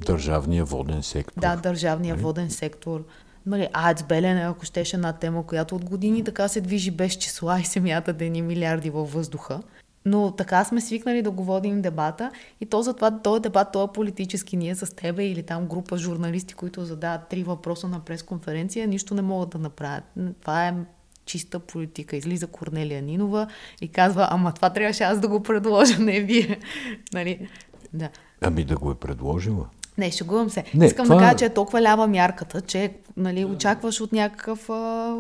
Държавния 0.06 0.66
воден 0.66 1.04
сектор. 1.04 1.42
Да, 1.42 1.56
държавния 1.56 2.16
нали? 2.16 2.24
воден 2.24 2.50
сектор. 2.50 3.04
Нали, 3.46 3.68
АЕЦ 3.74 4.04
Белене, 4.04 4.42
ако 4.42 4.66
щеше 4.66 4.96
една 4.96 5.14
тема, 5.14 5.48
която 5.48 5.76
от 5.76 5.86
години 5.86 6.24
така 6.24 6.48
се 6.48 6.62
движи 6.62 6.92
без 6.92 7.14
числа 7.14 7.60
и 7.60 7.66
се 7.66 7.80
мята 7.80 8.14
да 8.14 8.26
ни 8.26 8.42
милиарди 8.42 8.90
във 8.90 9.14
въздуха. 9.14 9.62
Но 10.06 10.32
така 10.32 10.66
сме 10.66 10.82
свикнали 10.82 11.22
да 11.22 11.32
го 11.32 11.44
водим 11.44 11.82
дебата 11.82 12.32
и 12.62 12.66
то 12.66 12.82
затова 12.82 13.20
този 13.20 13.42
дебат, 13.42 13.68
той 13.74 13.84
е 13.84 13.94
политически. 13.94 14.58
Ние 14.58 14.76
с 14.76 14.96
тебе 14.96 15.26
или 15.26 15.44
там 15.44 15.66
група 15.66 15.98
журналисти, 15.98 16.54
които 16.54 16.86
задават 16.86 17.28
три 17.28 17.44
въпроса 17.44 17.88
на 17.88 18.00
пресконференция, 18.00 18.88
нищо 18.88 19.16
не 19.16 19.22
могат 19.22 19.50
да 19.50 19.58
направят. 19.58 20.04
Това 20.42 20.68
е 20.68 20.74
чиста 21.26 21.60
политика. 21.60 22.16
Излиза 22.16 22.48
Корнелия 22.48 23.02
Нинова 23.02 23.48
и 23.82 23.88
казва, 23.88 24.28
ама 24.32 24.54
това 24.54 24.70
трябваше 24.70 25.04
аз 25.04 25.20
да 25.20 25.28
го 25.28 25.44
предложа, 25.44 26.00
не 26.00 26.20
вие. 26.20 26.60
нали? 27.14 27.50
да. 27.94 28.10
Ами 28.42 28.64
да 28.64 28.78
го 28.78 28.92
е 28.92 28.96
предложила. 28.96 29.66
Не, 30.00 30.12
шегувам 30.12 30.50
се. 30.50 30.64
Не, 30.74 30.86
Искам 30.86 31.06
това... 31.06 31.16
да 31.16 31.22
кажа, 31.22 31.36
че 31.38 31.46
е 31.46 31.54
толкова 31.54 31.82
лява 31.82 32.08
мярката, 32.08 32.62
че 32.62 32.94
нали, 33.18 33.46
очакваш 33.46 34.02
от 34.02 34.12
някакъв 34.12 34.70
а, 34.70 35.16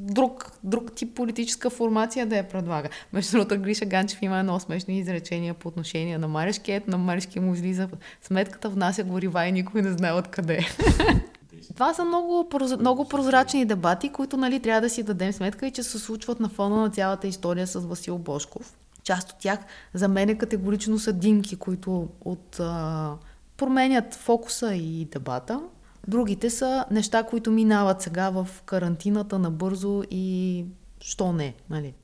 друг, 0.00 0.52
друг 0.64 0.92
тип 0.92 1.14
политическа 1.14 1.70
формация 1.70 2.26
да 2.26 2.36
я 2.36 2.48
предлага. 2.48 2.88
Между 3.12 3.32
другото, 3.32 3.60
Гриша 3.60 3.84
Ганчев 3.84 4.22
има 4.22 4.38
едно 4.38 4.60
смешни 4.60 4.98
изречения 4.98 5.54
по 5.54 5.68
отношение 5.68 6.18
на 6.18 6.28
Марешки. 6.28 6.72
Ето 6.72 6.90
на 6.90 6.98
Марешки 6.98 7.40
му 7.40 7.54
излиза 7.54 7.88
сметката, 8.22 8.68
внася 8.68 9.04
горива 9.04 9.46
и 9.46 9.52
никой 9.52 9.82
не 9.82 9.92
знае 9.92 10.12
откъде. 10.12 10.66
Това 11.74 11.94
са 11.94 12.04
много, 12.04 12.48
много 12.78 13.08
прозрачни 13.08 13.64
дебати, 13.64 14.08
които 14.08 14.36
нали, 14.36 14.60
трябва 14.60 14.80
да 14.80 14.90
си 14.90 15.02
дадем 15.02 15.32
сметка 15.32 15.66
и 15.66 15.70
че 15.70 15.82
се 15.82 15.98
случват 15.98 16.40
на 16.40 16.48
фона 16.48 16.76
на 16.76 16.90
цялата 16.90 17.26
история 17.26 17.66
с 17.66 17.80
Васил 17.80 18.18
Бошков. 18.18 18.74
Част 19.02 19.30
от 19.30 19.38
тях 19.38 19.58
за 19.94 20.08
мен 20.08 20.38
категорично 20.38 20.98
са 20.98 21.12
димки, 21.12 21.56
които 21.56 22.08
от, 22.24 22.60
а, 22.60 23.14
променят 23.58 24.14
фокуса 24.14 24.74
и 24.74 25.04
дебата. 25.04 25.60
Другите 26.08 26.50
са 26.50 26.84
неща, 26.90 27.22
които 27.22 27.50
минават 27.50 28.02
сега 28.02 28.30
в 28.30 28.48
карантината 28.66 29.38
набързо 29.38 30.02
и 30.10 30.64
що 31.00 31.32
не, 31.32 31.54
нали? 31.70 31.94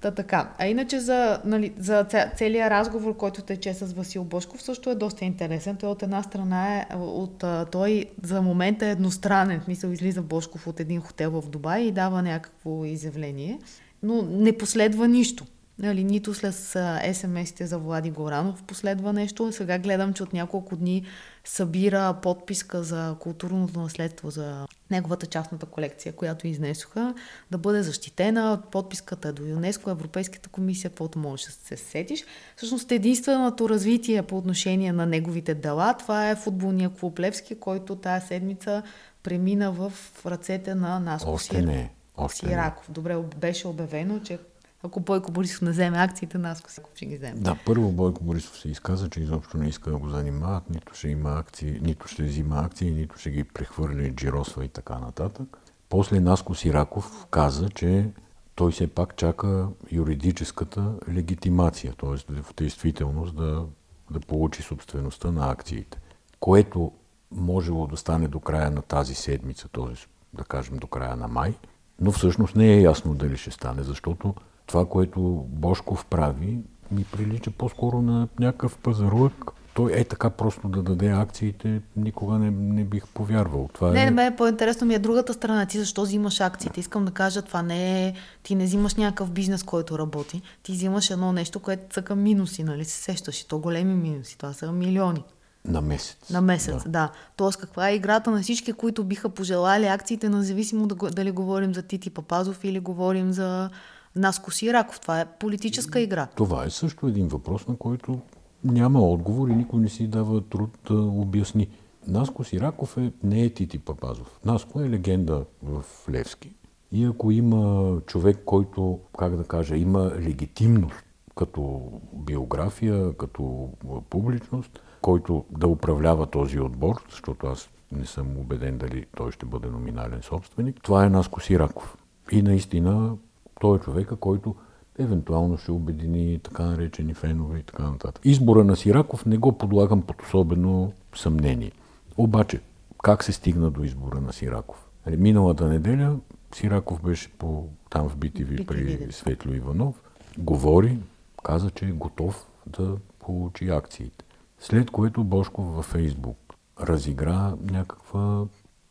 Та 0.00 0.10
така. 0.10 0.54
А 0.58 0.66
иначе 0.66 1.00
за, 1.00 1.40
нали, 1.44 1.72
за 1.78 2.06
целият 2.36 2.70
разговор, 2.70 3.16
който 3.16 3.42
тече 3.42 3.74
с 3.74 3.92
Васил 3.92 4.24
Бошков, 4.24 4.62
също 4.62 4.90
е 4.90 4.94
доста 4.94 5.24
интересен. 5.24 5.76
Той 5.76 5.90
от 5.90 6.02
една 6.02 6.22
страна 6.22 6.76
е, 6.76 6.86
от, 6.96 7.44
той 7.72 8.04
за 8.22 8.42
момента 8.42 8.86
е 8.86 8.90
едностранен. 8.90 9.60
В 9.60 9.64
смисъл 9.64 9.90
излиза 9.90 10.22
Бошков 10.22 10.66
от 10.66 10.80
един 10.80 11.00
хотел 11.00 11.30
в 11.30 11.48
Дубай 11.48 11.82
и 11.82 11.92
дава 11.92 12.22
някакво 12.22 12.84
изявление, 12.84 13.58
но 14.02 14.22
не 14.22 14.58
последва 14.58 15.06
нищо. 15.06 15.44
Нали, 15.78 16.04
нито 16.04 16.34
след 16.34 16.54
СМС-ите 16.54 17.64
за 17.64 17.78
Влади 17.78 18.10
Горанов 18.10 18.62
последва 18.62 19.12
нещо. 19.12 19.52
Сега 19.52 19.78
гледам, 19.78 20.12
че 20.12 20.22
от 20.22 20.32
няколко 20.32 20.76
дни 20.76 21.06
събира 21.44 22.14
подписка 22.22 22.82
за 22.82 23.16
културното 23.20 23.80
наследство, 23.80 24.30
за 24.30 24.66
неговата 24.90 25.26
частната 25.26 25.66
колекция, 25.66 26.12
която 26.12 26.46
изнесоха, 26.46 27.14
да 27.50 27.58
бъде 27.58 27.82
защитена. 27.82 28.62
Подписката 28.70 29.28
е 29.28 29.32
до 29.32 29.42
ЮНЕСКО, 29.42 29.90
Европейската 29.90 30.48
комисия, 30.48 30.90
каквото 30.90 31.18
можеш 31.18 31.46
да 31.46 31.52
се 31.52 31.76
сетиш. 31.76 32.24
Всъщност 32.56 32.92
единственото 32.92 33.68
развитие 33.68 34.22
по 34.22 34.38
отношение 34.38 34.92
на 34.92 35.06
неговите 35.06 35.54
дела, 35.54 35.94
това 35.98 36.30
е 36.30 36.36
футболния 36.36 36.90
клуб 36.90 37.20
Левски, 37.20 37.60
който 37.60 37.96
тая 37.96 38.20
седмица 38.20 38.82
премина 39.22 39.72
в 39.72 39.92
ръцете 40.26 40.74
на 40.74 41.00
Наско 41.00 41.30
Още 41.30 41.62
не. 41.62 41.90
Още 42.16 42.46
Сираков. 42.46 42.90
Добре, 42.90 43.16
беше 43.36 43.68
обявено, 43.68 44.20
че 44.20 44.38
ако 44.86 45.00
Бойко 45.00 45.32
Борисов 45.32 45.62
не 45.62 45.70
вземе 45.70 45.98
акциите, 45.98 46.38
нас 46.38 46.62
ще 46.94 47.06
ги 47.06 47.16
вземе. 47.16 47.40
Да, 47.40 47.56
първо 47.66 47.92
Бойко 47.92 48.24
Борисов 48.24 48.58
се 48.58 48.68
изказа, 48.68 49.08
че 49.10 49.20
изобщо 49.20 49.58
не 49.58 49.68
иска 49.68 49.90
да 49.90 49.98
го 49.98 50.08
занимават, 50.08 50.70
нито 50.70 50.94
ще 50.94 51.08
има 51.08 51.38
акции, 51.38 51.80
нито 51.82 52.08
ще 52.08 52.22
взима 52.22 52.56
акции, 52.56 52.90
нито 52.90 53.18
ще 53.18 53.30
ги 53.30 53.44
прехвърли, 53.44 54.14
джиросва 54.16 54.64
и 54.64 54.68
така 54.68 54.98
нататък. 54.98 55.58
После 55.88 56.20
Наско 56.20 56.54
Сираков 56.54 57.26
каза, 57.30 57.68
че 57.68 58.10
той 58.54 58.72
все 58.72 58.86
пак 58.86 59.16
чака 59.16 59.68
юридическата 59.92 60.92
легитимация, 61.12 61.94
т.е. 62.00 62.32
в 62.42 62.54
действителност 62.56 63.36
да, 63.36 63.64
да 64.10 64.20
получи 64.20 64.62
собствеността 64.62 65.30
на 65.30 65.50
акциите, 65.50 65.98
което 66.40 66.92
можело 67.30 67.86
да 67.86 67.96
стане 67.96 68.28
до 68.28 68.40
края 68.40 68.70
на 68.70 68.82
тази 68.82 69.14
седмица, 69.14 69.68
т.е. 69.68 69.94
да 70.36 70.44
кажем 70.44 70.76
до 70.76 70.86
края 70.86 71.16
на 71.16 71.28
май, 71.28 71.54
но 72.00 72.12
всъщност 72.12 72.56
не 72.56 72.74
е 72.74 72.80
ясно 72.80 73.14
дали 73.14 73.36
ще 73.36 73.50
стане, 73.50 73.82
защото 73.82 74.34
това, 74.66 74.86
което 74.86 75.20
Бошков 75.48 76.06
прави, 76.06 76.58
ми 76.90 77.04
прилича 77.04 77.50
по-скоро 77.50 78.02
на 78.02 78.28
някакъв 78.40 78.78
пазарлък. 78.78 79.50
Той 79.74 79.92
е 79.92 80.04
така 80.04 80.30
просто 80.30 80.68
да 80.68 80.82
даде 80.82 81.08
акциите, 81.08 81.80
никога 81.96 82.38
не, 82.38 82.50
не 82.50 82.84
бих 82.84 83.06
повярвал. 83.06 83.68
Това 83.72 83.90
не, 83.90 84.02
е... 84.02 84.10
не, 84.10 84.30
бе, 84.30 84.36
по-интересно 84.36 84.86
ми 84.86 84.94
е 84.94 84.98
другата 84.98 85.34
страна. 85.34 85.66
Ти 85.66 85.78
защо 85.78 86.02
взимаш 86.02 86.40
акциите? 86.40 86.80
Искам 86.80 87.04
да 87.04 87.10
кажа, 87.10 87.42
това 87.42 87.62
не 87.62 88.06
е... 88.06 88.14
Ти 88.42 88.54
не 88.54 88.64
взимаш 88.64 88.94
някакъв 88.94 89.30
бизнес, 89.30 89.62
който 89.62 89.98
работи. 89.98 90.42
Ти 90.62 90.72
взимаш 90.72 91.10
едно 91.10 91.32
нещо, 91.32 91.60
което 91.60 91.82
цъка 91.90 92.16
минуси, 92.16 92.64
нали? 92.64 92.84
Се 92.84 93.02
сещаш 93.02 93.40
и 93.40 93.48
то 93.48 93.58
големи 93.58 93.94
минуси. 93.94 94.38
Това 94.38 94.52
са 94.52 94.72
милиони. 94.72 95.24
На 95.64 95.80
месец. 95.80 96.30
На 96.30 96.40
месец, 96.40 96.82
да. 96.82 96.90
да. 96.90 97.10
Тоест, 97.36 97.60
каква 97.60 97.88
е 97.88 97.94
играта 97.94 98.30
на 98.30 98.42
всички, 98.42 98.72
които 98.72 99.04
биха 99.04 99.28
пожелали 99.28 99.86
акциите, 99.86 100.28
независимо 100.28 100.86
дали 100.86 101.30
говорим 101.30 101.74
за 101.74 101.82
Тити 101.82 102.10
Папазов 102.10 102.64
или 102.64 102.80
говорим 102.80 103.32
за 103.32 103.70
Наско 104.16 104.50
Сираков. 104.50 105.00
Това 105.00 105.20
е 105.20 105.26
политическа 105.26 106.00
игра. 106.00 106.26
Това 106.26 106.64
е 106.64 106.70
също 106.70 107.06
един 107.06 107.28
въпрос, 107.28 107.66
на 107.66 107.76
който 107.76 108.20
няма 108.64 109.00
отговор 109.00 109.48
и 109.48 109.54
никой 109.54 109.80
не 109.80 109.88
си 109.88 110.06
дава 110.06 110.40
труд 110.40 110.78
да 110.88 110.94
обясни. 111.02 111.68
Наско 112.06 112.44
Сираков 112.44 112.96
е, 112.96 113.12
не 113.24 113.42
е 113.42 113.50
Тити 113.50 113.78
Папазов. 113.78 114.40
Наско 114.44 114.80
е 114.80 114.90
легенда 114.90 115.44
в 115.62 115.84
Левски. 116.10 116.54
И 116.92 117.04
ако 117.04 117.30
има 117.30 117.92
човек, 118.06 118.38
който, 118.44 119.00
как 119.18 119.36
да 119.36 119.44
кажа, 119.44 119.76
има 119.76 120.12
легитимност 120.20 121.04
като 121.36 121.92
биография, 122.12 123.12
като 123.16 123.70
публичност, 124.10 124.80
който 125.02 125.44
да 125.50 125.68
управлява 125.68 126.26
този 126.26 126.60
отбор, 126.60 127.02
защото 127.10 127.46
аз 127.46 127.68
не 127.92 128.06
съм 128.06 128.38
убеден 128.38 128.78
дали 128.78 129.06
той 129.16 129.32
ще 129.32 129.46
бъде 129.46 129.68
номинален 129.68 130.22
собственик, 130.22 130.82
това 130.82 131.04
е 131.04 131.10
Наско 131.10 131.40
Сираков. 131.40 131.96
И 132.32 132.42
наистина 132.42 133.16
той 133.60 133.76
е 133.76 133.80
човека, 133.80 134.16
който 134.16 134.54
евентуално 134.98 135.58
ще 135.58 135.72
обедини 135.72 136.38
така 136.38 136.62
наречени 136.62 137.14
фенове 137.14 137.58
и 137.58 137.62
така 137.62 137.82
нататък. 137.82 138.24
Избора 138.24 138.64
на 138.64 138.76
Сираков 138.76 139.26
не 139.26 139.36
го 139.36 139.58
подлагам 139.58 140.02
под 140.02 140.22
особено 140.22 140.92
съмнение. 141.14 141.72
Обаче, 142.16 142.60
как 143.02 143.24
се 143.24 143.32
стигна 143.32 143.70
до 143.70 143.84
избора 143.84 144.20
на 144.20 144.32
Сираков? 144.32 144.86
Нали, 145.06 145.16
миналата 145.16 145.68
неделя 145.68 146.16
Сираков 146.54 147.02
беше 147.02 147.32
по, 147.32 147.68
там 147.90 148.08
в 148.08 148.16
BTV 148.16 148.66
при 148.66 149.12
Светло 149.12 149.52
Иванов, 149.52 150.02
говори, 150.38 150.98
каза, 151.44 151.70
че 151.70 151.84
е 151.84 151.92
готов 151.92 152.46
да 152.66 152.96
получи 153.18 153.68
акциите. 153.68 154.24
След 154.58 154.90
което 154.90 155.24
Бошков 155.24 155.74
във 155.74 155.84
Фейсбук 155.84 156.36
разигра 156.80 157.54
някаква 157.70 158.44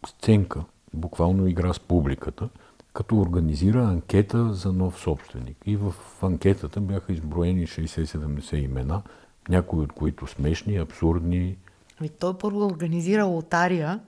сценка, 0.07 0.63
буквално 0.93 1.47
игра 1.47 1.73
с 1.73 1.79
публиката– 1.79 2.49
като 2.95 3.19
организира 3.19 3.83
анкета 3.83 4.53
за 4.53 4.73
нов 4.73 4.99
собственик. 4.99 5.57
И 5.65 5.75
в 5.75 5.93
анкетата 6.21 6.79
бяха 6.79 7.13
изброени 7.13 7.67
60-70 7.67 8.55
имена, 8.55 9.01
някои 9.49 9.79
от 9.79 9.91
които 9.91 10.27
смешни, 10.27 10.77
абсурдни. 10.77 11.57
Ами 11.99 12.09
той 12.09 12.37
първо 12.37 12.65
организира 12.65 13.23
лотария 13.23 13.99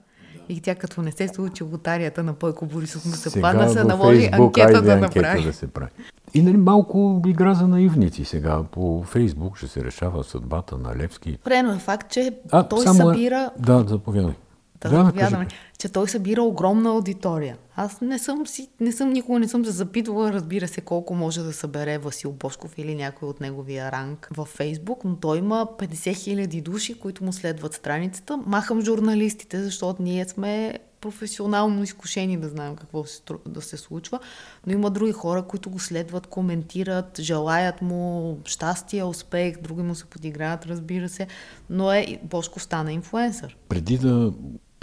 и 0.48 0.60
тя 0.60 0.74
като 0.74 1.02
не 1.02 1.12
се 1.12 1.28
случи 1.28 1.64
лотарията 1.64 2.22
на 2.22 2.32
Пойко 2.32 2.66
Борисов 2.66 3.04
му 3.04 3.12
се 3.12 3.40
падна, 3.40 3.68
се 3.68 3.84
наложи 3.84 4.28
анкета 4.32 4.82
да 4.82 4.96
направи. 4.96 5.42
Да 5.42 5.52
се 5.52 5.66
прави. 5.66 5.90
И 6.34 6.42
нали, 6.42 6.56
малко 6.56 7.22
игра 7.26 7.54
за 7.54 7.68
наивници 7.68 8.24
сега. 8.24 8.62
По 8.70 9.02
Фейсбук 9.02 9.56
ще 9.56 9.68
се 9.68 9.84
решава 9.84 10.24
съдбата 10.24 10.78
на 10.78 10.96
Левски. 10.96 11.38
Прено 11.44 11.72
е 11.72 11.78
факт, 11.78 12.10
че 12.10 12.32
а, 12.50 12.68
той 12.68 12.82
само 12.82 12.98
събира... 12.98 13.50
Е... 13.58 13.62
Да, 13.62 13.84
заповядай 13.88 14.34
да, 14.80 14.88
да 14.88 15.04
заповядаме, 15.04 15.46
че 15.78 15.88
той 15.88 16.08
събира 16.08 16.42
огромна 16.42 16.90
аудитория. 16.90 17.56
Аз 17.76 18.00
не 18.00 18.18
съм, 18.18 18.46
си, 18.46 18.68
не 18.80 18.92
съм, 18.92 19.10
никога 19.10 19.38
не 19.38 19.48
съм 19.48 19.64
се 19.64 19.70
запитвала, 19.70 20.32
разбира 20.32 20.68
се, 20.68 20.80
колко 20.80 21.14
може 21.14 21.42
да 21.42 21.52
събере 21.52 21.98
Васил 21.98 22.32
Бошков 22.32 22.78
или 22.78 22.94
някой 22.94 23.28
от 23.28 23.40
неговия 23.40 23.92
ранг 23.92 24.28
във 24.36 24.48
Фейсбук, 24.48 25.04
но 25.04 25.16
той 25.16 25.38
има 25.38 25.66
50 25.78 26.14
хиляди 26.14 26.60
души, 26.60 26.98
които 26.98 27.24
му 27.24 27.32
следват 27.32 27.74
страницата. 27.74 28.36
Махам 28.46 28.80
журналистите, 28.80 29.62
защото 29.62 30.02
ние 30.02 30.24
сме 30.24 30.78
професионално 31.00 31.82
изкушени 31.82 32.36
да 32.36 32.48
знаем 32.48 32.76
какво 32.76 33.04
се, 33.04 33.22
да 33.46 33.62
се 33.62 33.76
случва, 33.76 34.20
но 34.66 34.72
има 34.72 34.90
други 34.90 35.12
хора, 35.12 35.42
които 35.42 35.70
го 35.70 35.78
следват, 35.78 36.26
коментират, 36.26 37.20
желаят 37.20 37.82
му 37.82 38.38
щастие, 38.44 39.04
успех, 39.04 39.60
други 39.62 39.82
му 39.82 39.94
се 39.94 40.04
подиграват, 40.04 40.66
разбира 40.66 41.08
се, 41.08 41.26
но 41.70 41.92
е 41.92 42.18
Бошков 42.22 42.62
стана 42.62 42.92
инфлуенсър. 42.92 43.56
Преди 43.68 43.98
да 43.98 44.32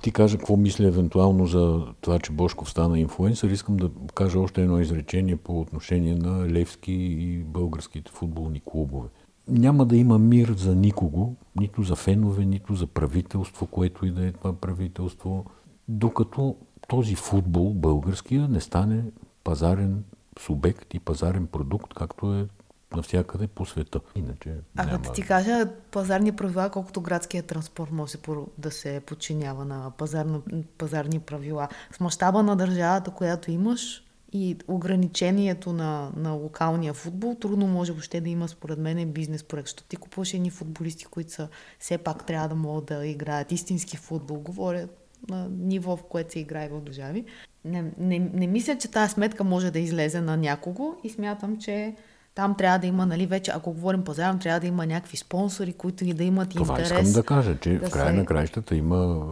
ти 0.06 0.12
кажа 0.12 0.38
какво 0.38 0.58
мисля 0.58 0.88
евентуално 0.88 1.46
за 1.46 1.86
това, 2.02 2.20
че 2.20 2.32
Бошков 2.32 2.70
стана 2.70 3.00
инфлуенсър, 3.00 3.50
искам 3.50 3.78
да 3.78 3.90
кажа 4.14 4.40
още 4.40 4.62
едно 4.62 4.80
изречение 4.80 5.36
по 5.36 5.60
отношение 5.60 6.16
на 6.16 6.48
Левски 6.50 6.94
и 6.94 7.38
българските 7.38 8.12
футболни 8.12 8.62
клубове. 8.66 9.10
Няма 9.48 9.86
да 9.86 9.98
има 9.98 10.20
мир 10.20 10.54
за 10.58 10.76
никого, 10.76 11.36
нито 11.60 11.84
за 11.84 11.96
фенове, 11.96 12.46
нито 12.46 12.76
за 12.76 12.88
правителство, 12.88 13.68
което 13.68 14.06
и 14.06 14.12
да 14.12 14.26
е 14.28 14.32
това 14.32 14.54
правителство, 14.54 15.46
докато 15.88 16.56
този 16.88 17.16
футбол, 17.16 17.74
българския, 17.74 18.48
не 18.48 18.62
стане 18.62 19.04
пазарен 19.44 20.04
субект 20.40 20.94
и 20.94 21.00
пазарен 21.00 21.48
продукт, 21.48 21.94
както 21.94 22.34
е 22.34 22.48
навсякъде 22.92 23.48
по 23.48 23.66
света. 23.66 24.00
Иначе 24.16 24.56
а 24.78 24.86
няма... 24.86 25.14
ти 25.14 25.22
кажа 25.22 25.70
пазарни 25.92 26.32
правила, 26.32 26.70
колкото 26.70 27.02
градския 27.02 27.44
транспорт 27.44 27.92
може 27.92 28.18
да 28.58 28.72
се 28.72 29.02
подчинява 29.06 29.66
на 29.66 29.92
пазарно, 29.98 30.44
пазарни 30.78 31.20
правила. 31.20 31.68
С 31.92 32.00
мащаба 32.00 32.44
на 32.44 32.56
държавата, 32.56 33.12
която 33.12 33.52
имаш 33.52 34.04
и 34.34 34.58
ограничението 34.68 35.74
на, 35.74 36.12
на 36.16 36.32
локалния 36.32 36.94
футбол, 36.94 37.36
трудно 37.36 37.68
може 37.68 37.92
въобще 37.92 38.22
да 38.22 38.30
има, 38.30 38.48
според 38.48 38.80
мен, 38.80 39.12
бизнес 39.12 39.44
проект. 39.44 39.68
Защото 39.68 39.84
ти 39.84 39.96
купуваш 39.96 40.34
едни 40.34 40.50
футболисти, 40.50 41.06
които 41.06 41.32
са, 41.32 41.48
все 41.80 41.98
пак 41.98 42.26
трябва 42.26 42.48
да 42.48 42.56
могат 42.56 42.86
да 42.86 43.08
играят 43.08 43.52
истински 43.52 43.98
футбол. 43.98 44.40
Говоря 44.40 44.88
на 45.30 45.50
ниво, 45.50 45.98
в 45.98 46.04
което 46.04 46.34
се 46.34 46.40
играе 46.40 46.70
в 46.70 46.82
държави. 46.82 47.26
Не, 47.66 47.92
не, 47.98 48.20
не 48.20 48.48
мисля, 48.48 48.78
че 48.78 48.92
тази 48.92 49.14
сметка 49.14 49.44
може 49.44 49.72
да 49.72 49.80
излезе 49.80 50.22
на 50.22 50.38
някого 50.38 50.96
и 51.04 51.10
смятам, 51.10 51.58
че 51.58 51.96
там 52.36 52.56
трябва 52.56 52.80
да 52.80 52.88
има, 52.88 53.06
нали, 53.06 53.26
вече, 53.26 53.52
ако 53.56 53.74
говорим 53.74 54.04
пазарно, 54.04 54.40
трябва 54.40 54.60
да 54.60 54.68
има 54.68 54.86
някакви 54.86 55.18
спонсори, 55.18 55.74
които 55.74 56.06
да 56.14 56.24
имат 56.24 56.50
Това 56.50 56.74
интерес. 56.74 56.90
Това 56.90 57.02
искам 57.02 57.22
да 57.22 57.26
кажа, 57.26 57.58
че 57.60 57.78
да 57.78 57.88
в 57.88 57.92
края 57.92 58.08
се... 58.08 58.14
на 58.14 58.26
краищата 58.26 58.76
има 58.76 59.26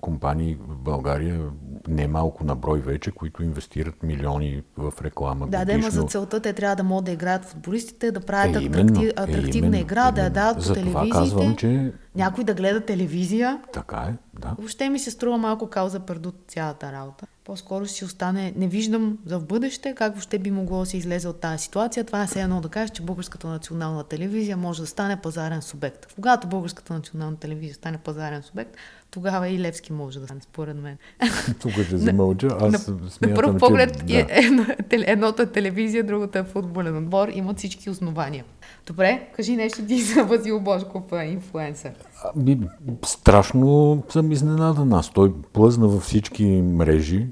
компании 0.00 0.56
в 0.68 0.76
България, 0.76 1.40
не 1.88 2.08
малко 2.08 2.44
на 2.44 2.54
брой 2.56 2.80
вече, 2.80 3.10
които 3.10 3.42
инвестират 3.42 4.02
милиони 4.02 4.62
в 4.76 4.92
реклама. 5.02 5.46
Да, 5.48 5.64
да, 5.64 5.72
годишно. 5.72 5.90
за 5.90 6.02
целта 6.02 6.40
те 6.40 6.52
трябва 6.52 6.76
да 6.76 6.82
могат 6.82 7.04
да 7.04 7.10
играят 7.12 7.44
футболистите, 7.44 8.10
да 8.12 8.20
правят 8.20 8.56
Е, 8.56 8.64
именно, 8.64 8.82
атрактив, 8.82 9.08
е, 9.08 9.12
атрактивна 9.16 9.58
именно, 9.58 9.76
игра, 9.82 10.10
да 10.10 10.20
я 10.20 10.24
именно. 10.24 10.34
дават 10.34 10.56
по 10.56 10.62
Затова 10.62 10.82
телевизиите. 10.82 11.10
казвам, 11.12 11.56
че 11.56 11.92
Някой 12.14 12.44
да 12.44 12.54
гледа 12.54 12.80
телевизия. 12.80 13.60
така 13.72 13.96
е, 14.10 14.14
да. 14.40 14.54
Въобще 14.58 14.88
ми 14.88 14.98
се 14.98 15.10
струва 15.10 15.38
малко 15.38 15.66
кауза 15.66 16.00
предо 16.00 16.32
цялата 16.48 16.92
работа. 16.92 17.26
По-скоро 17.44 17.84
ще 17.84 17.94
си 17.94 18.04
остане... 18.04 18.52
Не 18.56 18.68
виждам 18.68 19.18
за 19.26 19.38
в 19.38 19.44
бъдеще 19.44 19.94
как 19.94 20.12
въобще 20.12 20.38
би 20.38 20.50
могло 20.50 20.80
да 20.80 20.86
се 20.86 20.96
излезе 20.96 21.28
от 21.28 21.40
тази 21.40 21.62
ситуация. 21.64 22.04
Това 22.04 22.22
е 22.22 22.26
все 22.26 22.42
едно 22.42 22.60
да 22.60 22.68
кажеш, 22.68 22.90
че 22.90 23.02
Българската 23.02 23.46
национална 23.48 24.04
телевизия 24.04 24.56
може 24.56 24.80
да 24.80 24.86
стане 24.86 25.16
пазарен 25.16 25.62
субект. 25.62 26.14
Когато 26.14 26.46
Българската 26.48 26.94
национална 26.94 27.36
телевизия 27.36 27.74
стане 27.74 27.98
пазарен 27.98 28.42
субект, 28.42 28.76
тогава 29.10 29.48
и 29.48 29.60
Левски 29.60 29.92
може 29.92 30.20
да 30.20 30.24
стане, 30.24 30.40
според 30.40 30.76
мен. 30.76 30.96
Тук 31.60 31.72
ще 31.72 31.98
си 31.98 32.12
мълча. 32.12 32.46
Аз 32.60 32.72
на, 32.72 32.78
смятам, 32.78 33.30
на 33.30 33.34
първ 33.34 33.52
че... 33.52 33.58
поглед 33.58 34.04
да. 34.06 34.18
е, 34.18 34.26
едно, 34.30 34.66
едното 34.90 35.42
е 35.42 35.46
телевизия, 35.46 36.04
другото 36.04 36.38
е 36.38 36.44
футболен 36.44 36.96
отбор. 36.96 37.28
Имат 37.28 37.58
всички 37.58 37.90
основания. 37.90 38.44
Добре, 38.86 39.28
кажи 39.36 39.56
нещо 39.56 39.86
ти 39.86 40.02
за 40.02 40.24
Васил 40.24 40.60
Бошков, 40.60 41.12
а, 41.12 41.24
инфлуенсър. 41.24 41.92
Ами, 42.36 42.60
страшно 43.04 44.02
съм 44.08 44.32
изненадан 44.32 44.92
аз. 44.92 45.12
Той 45.12 45.32
плъзна 45.52 45.88
във 45.88 46.02
всички 46.02 46.44
мрежи. 46.44 47.26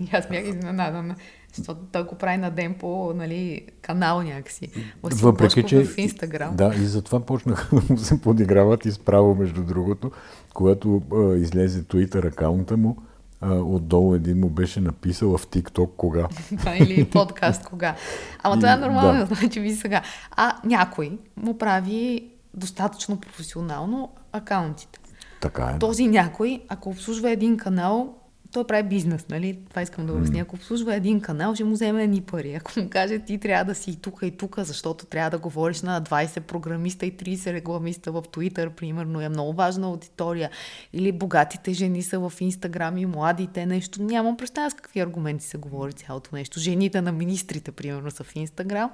И 0.00 0.08
аз 0.12 0.28
бях 0.28 0.48
изненадана, 0.48 1.14
защото 1.52 1.80
той 1.92 2.04
го 2.04 2.14
прави 2.14 2.36
на 2.36 2.50
ден 2.50 2.74
по 2.74 3.12
нали, 3.14 3.66
канал 3.82 4.22
някакси. 4.22 4.68
Васил 5.02 5.26
Въпреки, 5.26 5.62
Бошков 5.62 5.70
че... 5.70 5.84
в 5.84 5.98
Инстаграм. 5.98 6.56
Да, 6.56 6.74
и 6.74 6.86
затова 6.86 7.20
почнаха 7.20 7.76
да 7.80 7.82
му 7.90 7.98
се 7.98 8.20
подиграват 8.20 8.84
изправо, 8.84 9.34
между 9.34 9.62
другото, 9.62 10.10
когато 10.54 11.02
а, 11.12 11.34
излезе 11.34 11.82
Twitter 11.82 12.28
акаунта 12.28 12.76
му, 12.76 12.96
а, 13.40 13.54
отдолу 13.54 14.14
един 14.14 14.40
му 14.40 14.48
беше 14.48 14.80
написал 14.80 15.38
в 15.38 15.46
TikTok 15.46 15.90
кога. 15.96 16.28
Или 16.78 17.04
подкаст 17.04 17.64
кога. 17.64 17.94
Ама 18.42 18.56
И- 18.56 18.58
това 18.58 18.72
е 18.72 18.76
нормално, 18.76 19.26
да. 19.26 19.34
значи 19.34 19.60
ви 19.60 19.72
сега. 19.74 20.02
А 20.30 20.56
някой 20.64 21.18
му 21.36 21.58
прави 21.58 22.28
достатъчно 22.54 23.20
професионално 23.20 24.10
акаунтите. 24.32 24.98
Така 25.40 25.72
е. 25.76 25.78
Този 25.78 26.06
някой, 26.06 26.62
ако 26.68 26.90
обслужва 26.90 27.30
един 27.30 27.56
канал, 27.56 28.14
той 28.52 28.66
прави 28.66 28.88
бизнес, 28.88 29.26
нали? 29.28 29.58
Това 29.70 29.82
искам 29.82 30.06
да 30.06 30.12
обясня. 30.12 30.40
Ако 30.40 30.56
обслужва 30.56 30.94
един 30.94 31.20
канал, 31.20 31.54
ще 31.54 31.64
му 31.64 31.72
вземе 31.72 32.04
едни 32.04 32.20
пари. 32.20 32.54
Ако 32.54 32.80
му 32.80 32.88
каже, 32.90 33.18
ти 33.18 33.38
трябва 33.38 33.64
да 33.64 33.74
си 33.74 33.90
и 33.90 33.96
тук 33.96 34.18
и 34.22 34.30
тук, 34.30 34.58
защото 34.58 35.06
трябва 35.06 35.30
да 35.30 35.38
говориш 35.38 35.82
на 35.82 36.02
20 36.02 36.40
програмиста 36.40 37.06
и 37.06 37.12
30 37.16 37.52
рекламиста 37.52 38.12
в 38.12 38.22
Twitter, 38.22 38.70
примерно, 38.70 39.20
е 39.20 39.28
много 39.28 39.52
важна 39.52 39.86
аудитория. 39.86 40.50
Или 40.92 41.12
богатите 41.12 41.72
жени 41.72 42.02
са 42.02 42.18
в 42.18 42.32
Инстаграм 42.40 42.98
и 42.98 43.06
младите, 43.06 43.66
нещо. 43.66 44.02
Нямам 44.02 44.36
представа 44.36 44.70
с 44.70 44.74
какви 44.74 45.00
аргументи 45.00 45.44
се 45.44 45.58
говори 45.58 45.92
цялото 45.92 46.36
нещо. 46.36 46.60
Жените 46.60 47.00
на 47.00 47.12
министрите, 47.12 47.72
примерно, 47.72 48.10
са 48.10 48.24
в 48.24 48.36
Инстаграм. 48.36 48.90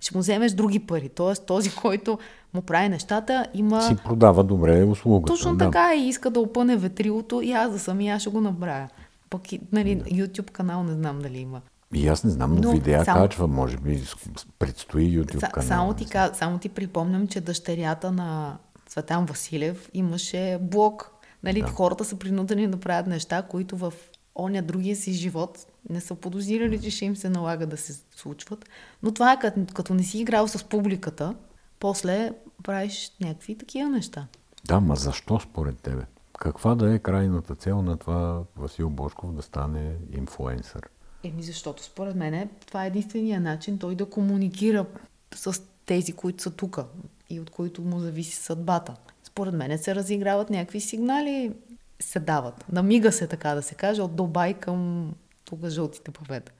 Ще 0.00 0.16
му 0.16 0.20
вземеш 0.20 0.52
други 0.52 0.78
пари. 0.78 1.08
Тоест, 1.08 1.46
този, 1.46 1.74
който 1.74 2.18
му 2.54 2.62
прави 2.62 2.88
нещата, 2.88 3.46
има... 3.54 3.82
Си 3.82 3.96
продава 3.96 4.44
добре 4.44 4.84
услугата. 4.84 5.32
Точно 5.32 5.56
да. 5.56 5.64
така 5.64 5.94
и 5.94 6.08
иска 6.08 6.30
да 6.30 6.40
опъне 6.40 6.76
ветрилото 6.76 7.40
и 7.40 7.52
аз 7.52 7.72
да 7.72 7.78
съм 7.78 8.00
и 8.00 8.08
аз 8.08 8.20
ще 8.22 8.30
го 8.30 8.40
направя. 8.40 8.88
Пък 9.30 9.42
нали, 9.72 10.00
YouTube 10.00 10.50
канал 10.50 10.82
не 10.82 10.92
знам 10.92 11.18
дали 11.18 11.38
има. 11.38 11.60
И 11.94 12.08
аз 12.08 12.24
не 12.24 12.30
знам, 12.30 12.54
но, 12.54 12.60
Но 12.60 12.70
видеа 12.70 13.04
само- 13.04 13.20
качва, 13.20 13.46
може 13.48 13.76
би 13.76 14.02
предстои 14.58 15.18
YouTube 15.18 15.40
Са, 15.40 15.48
канал. 15.48 15.68
само, 15.68 15.94
ти, 15.94 16.04
ка- 16.06 16.30
само 16.34 16.58
ти 16.58 16.68
припомням, 16.68 17.26
че 17.26 17.40
дъщерята 17.40 18.12
на 18.12 18.56
Цветан 18.86 19.24
Василев 19.24 19.90
имаше 19.94 20.58
блог. 20.60 21.12
Нали, 21.42 21.60
Да. 21.60 21.68
Хората 21.68 22.04
са 22.04 22.16
принудени 22.16 22.66
да 22.68 22.76
правят 22.76 23.06
неща, 23.06 23.42
които 23.42 23.76
в 23.76 23.92
оня 24.34 24.62
другия 24.62 24.96
си 24.96 25.12
живот 25.12 25.58
не 25.90 26.00
са 26.00 26.14
подозирали, 26.14 26.80
че 26.80 26.90
ще 26.90 27.04
им 27.04 27.16
се 27.16 27.28
налага 27.30 27.66
да 27.66 27.76
се 27.76 27.92
случват. 28.16 28.64
Но 29.02 29.12
това 29.12 29.32
е 29.32 29.38
като, 29.38 29.60
като 29.74 29.94
не 29.94 30.02
си 30.02 30.18
играл 30.18 30.48
с 30.48 30.64
публиката, 30.64 31.34
после 31.80 32.32
правиш 32.62 33.12
някакви 33.20 33.58
такива 33.58 33.90
неща. 33.90 34.26
Да, 34.64 34.80
ма 34.80 34.96
защо 34.96 35.40
според 35.40 35.78
тебе? 35.78 36.02
Каква 36.38 36.74
да 36.74 36.94
е 36.94 36.98
крайната 36.98 37.54
цел 37.54 37.82
на 37.82 37.96
това 37.96 38.42
Васил 38.56 38.90
Бошков 38.90 39.34
да 39.34 39.42
стане 39.42 39.94
инфлуенсър? 40.12 40.88
Еми, 41.24 41.42
защото 41.42 41.82
според 41.82 42.16
мен 42.16 42.48
това 42.66 42.84
е 42.84 42.86
единствения 42.86 43.40
начин 43.40 43.78
той 43.78 43.94
да 43.94 44.06
комуникира 44.06 44.86
с 45.34 45.62
тези, 45.86 46.12
които 46.12 46.42
са 46.42 46.50
тук 46.50 46.80
и 47.30 47.40
от 47.40 47.50
които 47.50 47.82
му 47.82 47.98
зависи 47.98 48.36
съдбата. 48.36 48.94
Според 49.24 49.54
мен 49.54 49.78
се 49.78 49.94
разиграват 49.94 50.50
някакви 50.50 50.80
сигнали, 50.80 51.52
се 52.00 52.20
дават. 52.20 52.64
Намига 52.72 53.12
се, 53.12 53.26
така 53.26 53.54
да 53.54 53.62
се 53.62 53.74
каже, 53.74 54.02
от 54.02 54.16
Дубай 54.16 54.54
към 54.54 55.10
тук 55.44 55.66
жълтите 55.66 56.10
павета. 56.10 56.52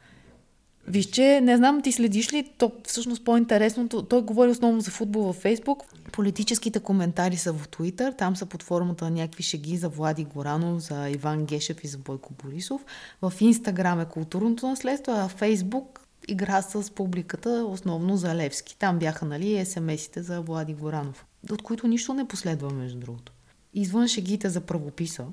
Виж, 0.90 1.07
че 1.07 1.40
не 1.40 1.57
знам, 1.57 1.83
ти 1.83 1.92
следиш 1.92 2.33
ли, 2.33 2.50
то 2.59 2.72
всъщност 2.87 3.24
по-интересното, 3.24 4.03
той 4.03 4.22
говори 4.22 4.50
основно 4.50 4.81
за 4.81 4.90
футбол 4.90 5.22
във 5.22 5.37
Фейсбук, 5.37 5.83
политическите 6.12 6.81
коментари 6.81 7.37
са 7.37 7.53
в 7.53 7.68
Твитър, 7.68 8.12
там 8.12 8.37
са 8.37 8.46
под 8.46 8.62
формата 8.62 9.05
на 9.05 9.11
някакви 9.11 9.42
шеги 9.42 9.76
за 9.76 9.88
Влади 9.88 10.24
Горанов, 10.24 10.83
за 10.83 11.11
Иван 11.11 11.44
Гешев 11.44 11.85
и 11.85 11.88
за 11.88 11.98
Бойко 11.98 12.33
Борисов. 12.44 12.85
В 13.22 13.33
Инстаграм 13.40 14.00
е 14.00 14.05
културното 14.05 14.68
наследство, 14.68 15.12
а 15.16 15.29
Фейсбук 15.29 16.00
игра 16.29 16.62
с 16.62 16.94
публиката, 16.94 17.66
основно 17.68 18.16
за 18.16 18.35
Левски. 18.35 18.76
Там 18.79 18.98
бяха, 18.98 19.24
нали, 19.24 19.66
СМС-ите 19.66 20.20
за 20.20 20.40
Влади 20.40 20.74
Горанов, 20.74 21.26
от 21.53 21.62
които 21.62 21.88
нищо 21.88 22.14
не 22.14 22.29
последва, 22.29 22.70
между 22.70 22.98
другото. 22.98 23.33
Извън 23.74 24.09
шегите 24.09 24.48
за 24.48 24.61
правописа, 24.61 25.26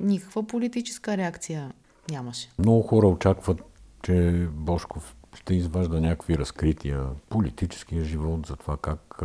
никаква 0.00 0.42
политическа 0.42 1.16
реакция 1.16 1.72
нямаше. 2.10 2.50
Много 2.58 2.82
хора 2.82 3.08
очакват, 3.08 3.62
че 4.04 4.48
Бошков 4.52 5.16
ще 5.34 5.54
изважда 5.54 6.00
някакви 6.00 6.38
разкрития, 6.38 7.06
политическия 7.28 8.04
живот, 8.04 8.46
за 8.46 8.56
това 8.56 8.76
как 8.76 9.22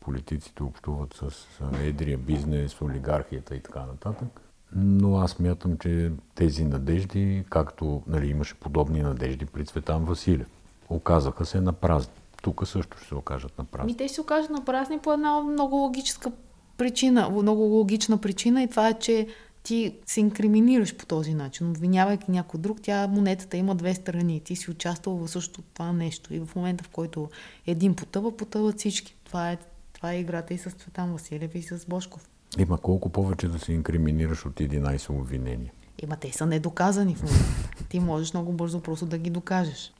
политиците 0.00 0.62
общуват 0.62 1.14
с 1.14 1.50
едрия 1.82 2.18
бизнес, 2.18 2.82
олигархията 2.82 3.56
и 3.56 3.60
така 3.60 3.80
нататък. 3.80 4.28
Но 4.76 5.16
аз 5.16 5.38
мятам, 5.38 5.78
че 5.78 6.12
тези 6.34 6.64
надежди, 6.64 7.44
както 7.50 8.02
нали, 8.06 8.26
имаше 8.26 8.54
подобни 8.54 9.02
надежди 9.02 9.46
при 9.46 9.64
Цветан 9.64 10.04
Василев, 10.04 10.48
оказаха 10.88 11.46
се 11.46 11.60
на 11.60 11.72
празни. 11.72 12.12
Тук 12.42 12.68
също 12.68 12.98
ще 12.98 13.08
се 13.08 13.14
окажат 13.14 13.58
на 13.58 13.64
празни. 13.64 13.92
Ми 13.92 13.96
те 13.96 14.08
ще 14.08 14.14
се 14.14 14.20
окажат 14.20 14.50
на 14.50 14.64
празни 14.64 14.98
по 14.98 15.12
една 15.12 15.40
много 15.40 15.76
логическа 15.76 16.32
причина, 16.76 17.30
много 17.30 17.62
логична 17.62 18.18
причина 18.18 18.62
и 18.62 18.68
това 18.68 18.88
е, 18.88 18.98
че 18.98 19.26
ти 19.62 19.94
се 20.06 20.20
инкриминираш 20.20 20.96
по 20.96 21.06
този 21.06 21.34
начин, 21.34 21.70
обвинявайки 21.70 22.30
някой 22.30 22.60
друг, 22.60 22.78
тя 22.82 23.06
монетата 23.06 23.56
има 23.56 23.74
две 23.74 23.94
страни. 23.94 24.40
Ти 24.40 24.56
си 24.56 24.70
участвал 24.70 25.16
в 25.16 25.28
същото 25.28 25.62
това 25.74 25.92
нещо 25.92 26.34
и 26.34 26.40
в 26.40 26.56
момента, 26.56 26.84
в 26.84 26.88
който 26.88 27.28
един 27.66 27.94
потъва, 27.94 28.36
потъват 28.36 28.78
всички. 28.78 29.16
Това 29.24 29.50
е, 29.50 29.58
това 29.92 30.12
е 30.12 30.20
играта 30.20 30.54
и 30.54 30.58
с 30.58 30.70
Цветан 30.70 31.12
Василев 31.12 31.54
и 31.54 31.62
с 31.62 31.86
Бошков. 31.86 32.28
Има 32.58 32.78
колко 32.78 33.08
повече 33.08 33.48
да 33.48 33.58
се 33.58 33.72
инкриминираш 33.72 34.46
от 34.46 34.52
11 34.52 35.10
обвинения. 35.10 35.72
Има, 36.02 36.16
те 36.16 36.32
са 36.32 36.46
недоказани 36.46 37.14
в 37.14 37.22
момента. 37.22 37.84
Ти 37.88 38.00
можеш 38.00 38.34
много 38.34 38.52
бързо 38.52 38.80
просто 38.80 39.06
да 39.06 39.18
ги 39.18 39.30
докажеш. 39.30 39.92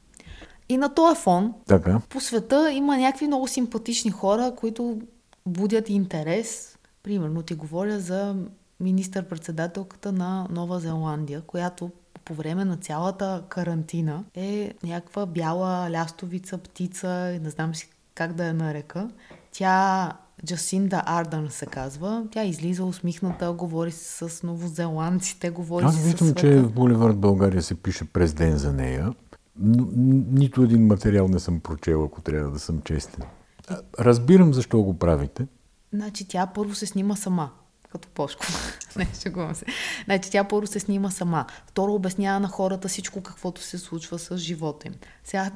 И 0.68 0.76
на 0.76 0.94
този 0.94 1.20
фон, 1.20 1.54
Така, 1.66 2.00
по 2.08 2.20
света 2.20 2.72
има 2.72 2.98
някакви 2.98 3.26
много 3.26 3.48
симпатични 3.48 4.10
хора, 4.10 4.54
които 4.56 5.00
будят 5.46 5.88
интерес. 5.88 6.78
Примерно 7.02 7.42
ти 7.42 7.54
говоря 7.54 8.00
за 8.00 8.36
министър-председателката 8.82 10.12
на 10.12 10.46
Нова 10.50 10.80
Зеландия, 10.80 11.40
която 11.40 11.90
по 12.24 12.34
време 12.34 12.64
на 12.64 12.76
цялата 12.76 13.42
карантина 13.48 14.24
е 14.34 14.74
някаква 14.82 15.26
бяла 15.26 15.90
лястовица, 15.90 16.58
птица, 16.58 17.38
не 17.42 17.50
знам 17.50 17.74
си 17.74 17.90
как 18.14 18.32
да 18.32 18.46
я 18.46 18.54
нарека. 18.54 19.10
Тя 19.52 20.12
Джасинда 20.46 21.02
Ардън 21.06 21.50
се 21.50 21.66
казва. 21.66 22.26
Тя 22.30 22.44
излиза 22.44 22.84
усмихната, 22.84 23.52
говори 23.52 23.90
с 23.92 24.42
новозеландците, 24.42 25.50
говори 25.50 25.84
аз 25.84 26.04
виждам, 26.04 26.34
че 26.34 26.60
в 26.60 26.72
Боливард 26.72 27.18
България 27.18 27.62
се 27.62 27.74
пише 27.74 28.04
през 28.04 28.34
ден 28.34 28.56
за 28.56 28.72
нея. 28.72 29.14
Но, 29.56 29.88
нито 30.30 30.62
един 30.62 30.86
материал 30.86 31.28
не 31.28 31.38
съм 31.38 31.60
прочел, 31.60 32.04
ако 32.04 32.20
трябва 32.20 32.50
да 32.50 32.58
съм 32.58 32.80
честен. 32.82 33.24
Разбирам 33.98 34.54
защо 34.54 34.82
го 34.82 34.98
правите. 34.98 35.46
Значи 35.92 36.28
тя 36.28 36.46
първо 36.46 36.74
се 36.74 36.86
снима 36.86 37.16
сама, 37.16 37.50
като 37.92 38.08
Пошко. 38.08 38.46
Не, 38.96 39.08
шегувам 39.22 39.54
се. 39.54 39.64
Значи 40.04 40.30
тя 40.30 40.44
първо 40.44 40.66
се 40.66 40.80
снима 40.80 41.10
сама. 41.10 41.46
Второ 41.66 41.94
обяснява 41.94 42.40
на 42.40 42.48
хората 42.48 42.88
всичко, 42.88 43.20
каквото 43.22 43.62
се 43.62 43.78
случва 43.78 44.18
с 44.18 44.36
живота 44.36 44.86
им. 44.88 44.94
Сега 45.24 45.50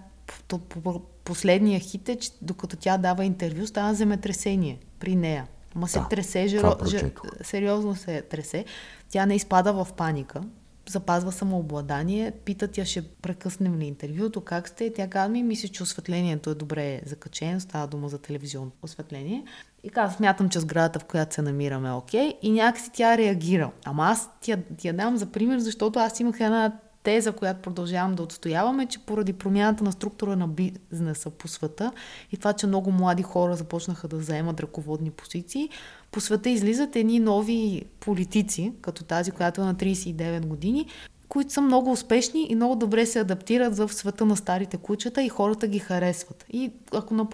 по- 0.48 0.58
по- 0.58 0.80
по- 0.80 1.00
последния 1.24 1.80
хит 1.80 2.08
е, 2.08 2.16
че 2.16 2.30
докато 2.42 2.76
тя 2.76 2.98
дава 2.98 3.24
интервю, 3.24 3.66
става 3.66 3.94
земетресение 3.94 4.78
при 4.98 5.16
нея. 5.16 5.46
Ма 5.74 5.88
се 5.88 5.98
Да, 5.98 6.08
тресе, 6.08 6.38
това 6.38 6.48
жеро, 6.48 6.70
же, 6.86 6.98
прочетох. 7.00 7.30
сериозно 7.42 7.94
се 7.94 8.22
тресе. 8.22 8.64
Тя 9.08 9.26
не 9.26 9.34
изпада 9.34 9.72
в 9.74 9.88
паника. 9.96 10.40
Запазва 10.88 11.32
самообладание. 11.32 12.30
Питат 12.30 12.78
я, 12.78 12.84
ще 12.84 13.02
прекъснем 13.02 13.78
ли 13.78 13.84
интервюто, 13.84 14.40
как 14.40 14.68
сте? 14.68 14.92
Тя 14.92 15.08
казва 15.08 15.28
ми, 15.28 15.42
мисля, 15.42 15.68
че 15.68 15.82
осветлението 15.82 16.50
е 16.50 16.54
добре 16.54 17.00
закачено, 17.06 17.60
става 17.60 17.86
дума 17.86 18.08
за 18.08 18.18
телевизионно 18.18 18.72
осветление. 18.82 19.44
И 19.82 19.88
казва, 19.88 20.16
смятам, 20.16 20.48
че 20.48 20.60
сградата, 20.60 20.98
в 20.98 21.04
която 21.04 21.34
се 21.34 21.42
намираме 21.42 21.88
е 21.88 21.92
окей. 21.92 22.34
И 22.42 22.50
някакси 22.50 22.90
тя 22.92 23.18
реагира. 23.18 23.70
Ама 23.84 24.04
аз 24.04 24.30
ти 24.40 24.50
я, 24.50 24.62
ти 24.76 24.88
я 24.88 24.94
дам 24.94 25.16
за 25.16 25.26
пример, 25.26 25.58
защото 25.58 25.98
аз 25.98 26.20
имах 26.20 26.40
една 26.40 26.72
теза, 27.06 27.32
която 27.32 27.62
продължавам 27.62 28.14
да 28.14 28.22
отстояваме, 28.22 28.86
че 28.86 28.98
поради 28.98 29.32
промяната 29.32 29.84
на 29.84 29.92
структура 29.92 30.36
на 30.36 30.48
бизнеса 30.48 31.30
по 31.30 31.48
света 31.48 31.92
и 32.32 32.36
това, 32.36 32.52
че 32.52 32.66
много 32.66 32.92
млади 32.92 33.22
хора 33.22 33.56
започнаха 33.56 34.08
да 34.08 34.20
заемат 34.20 34.60
ръководни 34.60 35.10
позиции, 35.10 35.68
по 36.10 36.20
света 36.20 36.50
излизат 36.50 36.96
едни 36.96 37.20
нови 37.20 37.84
политици, 38.00 38.72
като 38.80 39.04
тази, 39.04 39.30
която 39.30 39.60
е 39.60 39.64
на 39.64 39.74
39 39.74 40.46
години, 40.46 40.86
които 41.28 41.52
са 41.52 41.60
много 41.60 41.92
успешни 41.92 42.46
и 42.50 42.54
много 42.54 42.76
добре 42.76 43.06
се 43.06 43.20
адаптират 43.20 43.76
в 43.76 43.92
света 43.92 44.24
на 44.24 44.36
старите 44.36 44.76
кучета 44.76 45.22
и 45.22 45.28
хората 45.28 45.68
ги 45.68 45.78
харесват. 45.78 46.44
И 46.50 46.72
ако 46.92 47.14
на 47.14 47.28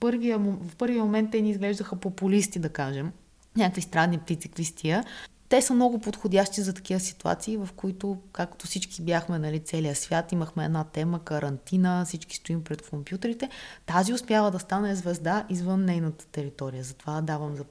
първия, 0.00 0.38
в 0.38 0.76
първия 0.78 1.04
момент 1.04 1.30
те 1.30 1.40
ни 1.40 1.50
изглеждаха 1.50 1.96
популисти, 1.96 2.58
да 2.58 2.68
кажем, 2.68 3.12
някакви 3.56 3.82
странни 3.82 4.18
птици, 4.18 4.48
квистия, 4.48 5.04
те 5.48 5.62
са 5.62 5.74
много 5.74 5.98
подходящи 5.98 6.60
за 6.60 6.72
такива 6.72 7.00
ситуации, 7.00 7.56
в 7.56 7.68
които, 7.76 8.18
както 8.32 8.66
всички 8.66 9.02
бяхме, 9.02 9.38
нали, 9.38 9.60
целия 9.60 9.94
свят, 9.94 10.32
имахме 10.32 10.64
една 10.64 10.84
тема, 10.84 11.24
карантина, 11.24 12.04
всички 12.06 12.36
стоим 12.36 12.64
пред 12.64 12.88
компютрите. 12.90 13.48
Тази 13.86 14.12
успява 14.12 14.50
да 14.50 14.58
стане 14.58 14.94
звезда 14.94 15.46
извън 15.48 15.84
нейната 15.84 16.26
територия. 16.26 16.84
Затова 16.84 17.20
давам 17.20 17.56
за 17.56 17.64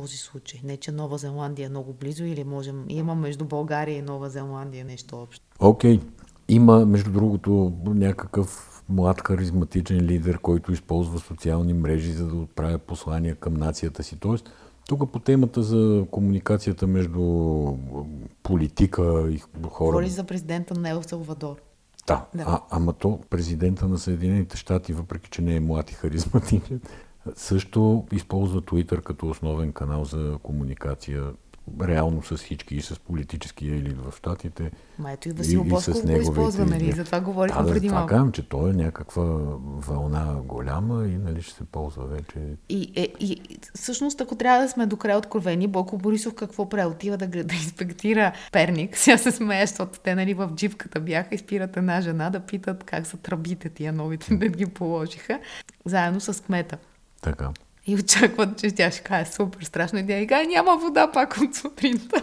този 0.00 0.16
случай. 0.16 0.60
Не, 0.64 0.76
че 0.76 0.92
Нова 0.92 1.18
Зеландия 1.18 1.66
е 1.66 1.68
много 1.68 1.92
близо 1.92 2.24
или 2.24 2.44
можем... 2.44 2.84
Има 2.88 3.14
между 3.14 3.44
България 3.44 3.98
и 3.98 4.02
Нова 4.02 4.30
Зеландия 4.30 4.84
нещо 4.84 5.22
общо. 5.22 5.44
Окей. 5.60 5.98
Okay. 5.98 6.02
Има, 6.48 6.86
между 6.86 7.12
другото, 7.12 7.72
някакъв 7.86 8.82
млад 8.88 9.20
харизматичен 9.20 10.00
лидер, 10.00 10.38
който 10.38 10.72
използва 10.72 11.18
социални 11.18 11.74
мрежи, 11.74 12.12
за 12.12 12.26
да 12.26 12.36
отправя 12.36 12.78
послания 12.78 13.34
към 13.34 13.54
нацията 13.54 14.02
си. 14.02 14.16
Тоест, 14.16 14.50
тук 14.88 15.12
по 15.12 15.18
темата 15.18 15.62
за 15.62 16.06
комуникацията 16.10 16.86
между 16.86 17.22
политика 18.42 19.26
и 19.30 19.38
хора. 19.68 19.90
Говори 19.90 20.08
за 20.08 20.24
президента 20.24 20.80
на 20.80 20.90
Ел 20.90 21.02
Салвадор. 21.02 21.56
Да, 22.06 22.26
да. 22.34 22.44
А, 22.46 22.60
ама 22.70 22.92
то 22.92 23.20
президента 23.30 23.88
на 23.88 23.98
Съединените 23.98 24.56
щати, 24.56 24.92
въпреки 24.92 25.30
че 25.30 25.42
не 25.42 25.56
е 25.56 25.60
млад 25.60 25.90
и 25.90 25.94
харизматичен, 25.94 26.80
също 27.34 28.06
използва 28.12 28.62
Twitter 28.62 29.02
като 29.02 29.28
основен 29.28 29.72
канал 29.72 30.04
за 30.04 30.38
комуникация 30.42 31.32
реално 31.82 32.22
с 32.22 32.36
всички 32.36 32.74
и 32.74 32.82
с 32.82 32.98
политическия 32.98 33.76
елит 33.76 33.96
в 33.98 34.14
Штатите. 34.16 34.70
Ма 34.98 35.12
ето 35.12 35.28
и 35.28 35.32
Васил 35.32 35.64
Босков 35.64 36.04
го 36.04 36.12
използва, 36.12 36.66
нали? 36.66 36.92
За 36.92 37.04
това 37.04 37.20
говорихме 37.20 37.62
да, 37.62 37.72
преди 37.72 37.88
малко. 37.88 38.06
казвам, 38.06 38.32
че 38.32 38.48
той 38.48 38.70
е 38.70 38.72
някаква 38.72 39.22
вълна 39.62 40.34
голяма 40.44 41.06
и 41.06 41.18
нали 41.18 41.42
ще 41.42 41.54
се 41.54 41.64
ползва 41.64 42.06
вече. 42.06 42.38
И, 42.68 42.92
е, 42.96 43.08
и 43.20 43.58
всъщност, 43.74 44.20
ако 44.20 44.36
трябва 44.36 44.62
да 44.62 44.68
сме 44.68 44.86
до 44.86 44.96
край 44.96 45.16
откровени, 45.16 45.66
Боко 45.66 45.98
Борисов 45.98 46.34
какво 46.34 46.68
прави? 46.68 46.86
Отива 46.86 47.16
да, 47.16 47.26
да 47.44 47.54
инспектира 47.54 48.32
Перник. 48.52 48.96
Сега 48.96 49.18
се 49.18 49.30
смея, 49.30 49.66
защото 49.66 50.00
те 50.00 50.14
нали 50.14 50.34
в 50.34 50.50
джипката 50.54 51.00
бяха 51.00 51.34
и 51.34 51.38
спират 51.38 51.76
една 51.76 52.00
жена 52.00 52.30
да 52.30 52.40
питат 52.40 52.84
как 52.84 53.06
са 53.06 53.16
тръбите 53.16 53.68
тия 53.68 53.92
новите, 53.92 54.34
да 54.36 54.48
ги 54.48 54.66
положиха, 54.66 55.40
заедно 55.84 56.20
с 56.20 56.42
кмета. 56.42 56.78
Така. 57.20 57.50
И 57.86 57.96
очакват, 57.96 58.58
че 58.58 58.70
тя 58.70 58.90
ще 58.90 59.02
каже 59.02 59.30
супер 59.30 59.62
страшно. 59.62 59.98
И 59.98 60.06
тя 60.06 60.18
и 60.18 60.26
каже, 60.26 60.46
няма 60.46 60.76
вода 60.76 61.12
пак 61.12 61.36
от 61.42 61.54
сутринта. 61.54 62.22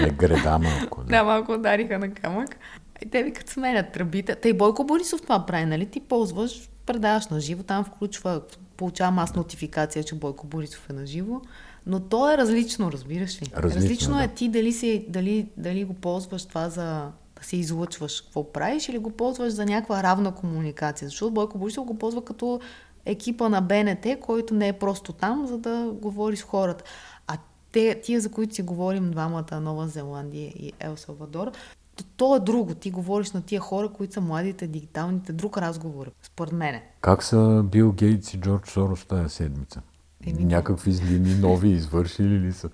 Не 0.00 0.10
греда 0.18 0.58
малко. 0.58 1.04
Да, 1.04 1.24
малко 1.24 1.52
удариха 1.52 1.98
на 1.98 2.14
камък. 2.14 2.56
И 3.02 3.10
те 3.10 3.22
викат 3.22 3.48
сменят 3.48 3.92
тръбите. 3.92 4.34
Тъй 4.34 4.52
Бойко 4.52 4.84
Борисов 4.84 5.22
това 5.22 5.46
прави, 5.46 5.64
нали? 5.64 5.86
Ти 5.86 6.00
ползваш, 6.00 6.68
предаваш 6.86 7.26
на 7.26 7.40
живо, 7.40 7.62
там 7.62 7.84
включва, 7.84 8.40
получавам 8.76 9.18
аз 9.18 9.34
нотификация, 9.34 10.04
че 10.04 10.14
Бойко 10.14 10.46
Борисов 10.46 10.90
е 10.90 10.92
на 10.92 11.06
живо. 11.06 11.40
Но 11.86 12.00
то 12.00 12.32
е 12.32 12.38
различно, 12.38 12.92
разбираш 12.92 13.42
ли? 13.42 13.46
Различно, 13.56 13.80
различно 13.80 14.20
е 14.20 14.26
да. 14.26 14.34
ти 14.34 14.48
дали, 14.48 14.72
си, 14.72 15.06
дали, 15.08 15.48
дали 15.56 15.84
го 15.84 15.94
ползваш 15.94 16.44
това 16.44 16.68
за 16.68 17.10
да 17.36 17.44
се 17.44 17.56
излъчваш 17.56 18.20
какво 18.20 18.52
правиш 18.52 18.88
или 18.88 18.98
го 18.98 19.10
ползваш 19.10 19.52
за 19.52 19.66
някаква 19.66 20.02
равна 20.02 20.34
комуникация. 20.34 21.08
Защото 21.08 21.34
Бойко 21.34 21.58
Борисов 21.58 21.84
го 21.84 21.98
ползва 21.98 22.24
като 22.24 22.60
екипа 23.06 23.48
на 23.48 23.60
БНТ, 23.60 24.20
който 24.20 24.54
не 24.54 24.68
е 24.68 24.72
просто 24.72 25.12
там, 25.12 25.46
за 25.46 25.58
да 25.58 25.92
говори 26.02 26.36
с 26.36 26.42
хората. 26.42 26.84
А 27.26 27.38
те, 27.72 28.00
тия, 28.00 28.20
за 28.20 28.30
които 28.30 28.54
си 28.54 28.62
говорим 28.62 29.10
двамата, 29.10 29.60
Нова 29.60 29.88
Зеландия 29.88 30.48
и 30.48 30.72
Ел 30.80 30.96
Салвадор, 30.96 31.52
то, 31.96 32.04
то 32.16 32.36
е 32.36 32.40
друго. 32.40 32.74
Ти 32.74 32.90
говориш 32.90 33.32
на 33.32 33.42
тия 33.42 33.60
хора, 33.60 33.88
които 33.88 34.14
са 34.14 34.20
младите, 34.20 34.66
дигиталните, 34.66 35.32
друг 35.32 35.58
разговор, 35.58 36.10
според 36.22 36.52
мене. 36.52 36.84
Как 37.00 37.22
са 37.22 37.62
Бил 37.64 37.92
Гейтс 37.92 38.34
и 38.34 38.40
Джордж 38.40 38.70
Сорос 38.70 39.04
тази 39.04 39.34
седмица? 39.34 39.82
Еми, 40.26 40.44
Някакви 40.44 40.92
злини 40.92 41.34
нови 41.34 41.68
извършили 41.68 42.40
ли 42.40 42.52
са? 42.52 42.70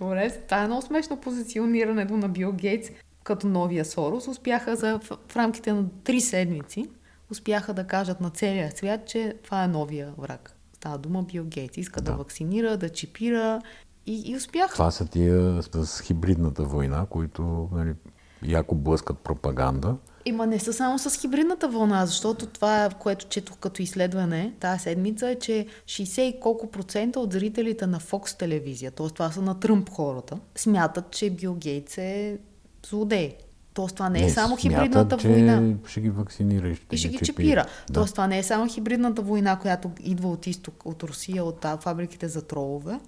Добре, 0.00 0.30
това 0.30 0.62
е 0.62 0.66
много 0.66 0.82
смешно 0.82 1.20
позиционирането 1.20 2.16
на 2.16 2.28
Бил 2.28 2.52
Гейтс 2.52 2.90
като 3.24 3.46
новия 3.46 3.84
Сорос. 3.84 4.28
Успяха 4.28 4.76
за, 4.76 4.98
в, 4.98 5.18
в 5.28 5.36
рамките 5.36 5.72
на 5.72 5.84
три 6.04 6.20
седмици 6.20 6.86
успяха 7.30 7.74
да 7.74 7.86
кажат 7.86 8.20
на 8.20 8.30
целия 8.30 8.72
свят, 8.76 9.06
че 9.06 9.34
това 9.44 9.64
е 9.64 9.68
новия 9.68 10.12
враг. 10.18 10.56
Става 10.72 10.98
дума 10.98 11.22
Бил 11.22 11.44
Гейтс. 11.44 11.76
Иска 11.76 12.00
да. 12.00 12.10
да 12.10 12.16
вакцинира, 12.16 12.76
да 12.76 12.88
чипира 12.88 13.60
и, 14.06 14.22
и 14.30 14.36
успяха. 14.36 14.72
Това 14.72 14.90
са 14.90 15.06
тия 15.06 15.62
с 15.62 16.00
хибридната 16.02 16.64
война, 16.64 17.06
които 17.10 17.68
нали, 17.72 17.94
яко 18.42 18.74
блъскат 18.74 19.18
пропаганда. 19.18 19.96
Има 20.24 20.46
не 20.46 20.58
са 20.58 20.72
само 20.72 20.98
с 20.98 21.20
хибридната 21.20 21.68
вълна, 21.68 22.06
защото 22.06 22.46
това, 22.46 22.90
което 22.98 23.26
четох 23.28 23.58
като 23.58 23.82
изследване 23.82 24.54
тази 24.60 24.82
седмица 24.82 25.30
е, 25.30 25.38
че 25.38 25.66
60 25.84 26.20
и 26.20 26.40
колко 26.40 26.70
процента 26.70 27.20
от 27.20 27.32
зрителите 27.32 27.86
на 27.86 28.00
Fox 28.00 28.38
телевизия, 28.38 28.90
т.е. 28.90 29.06
това 29.08 29.30
са 29.30 29.42
на 29.42 29.60
Тръмп 29.60 29.90
хората, 29.90 30.38
смятат, 30.56 31.10
че 31.10 31.30
Бил 31.30 31.54
Гейтс 31.54 31.98
е 31.98 32.38
злодей. 32.86 33.36
Тоест 33.76 33.94
това 33.94 34.08
не 34.08 34.18
е 34.18 34.22
не, 34.22 34.30
само 34.30 34.56
хибридната 34.56 35.16
че 35.16 35.28
война. 35.28 35.74
ще 35.86 36.00
ги 36.00 36.10
вакцинира 36.10 36.68
и 36.68 36.74
ще, 36.74 36.86
и 36.92 36.96
ще 36.96 37.08
ги 37.08 37.18
чипира. 37.18 37.66
Да. 37.86 37.92
Тоест 37.94 38.14
това 38.14 38.26
не 38.26 38.38
е 38.38 38.42
само 38.42 38.68
хибридната 38.68 39.22
война, 39.22 39.58
която 39.58 39.90
идва 40.00 40.28
от 40.28 40.46
изток, 40.46 40.86
от 40.86 41.02
Русия, 41.02 41.44
от 41.44 41.66
фабриките 41.80 42.28
за 42.28 42.42
тролове, 42.42 43.00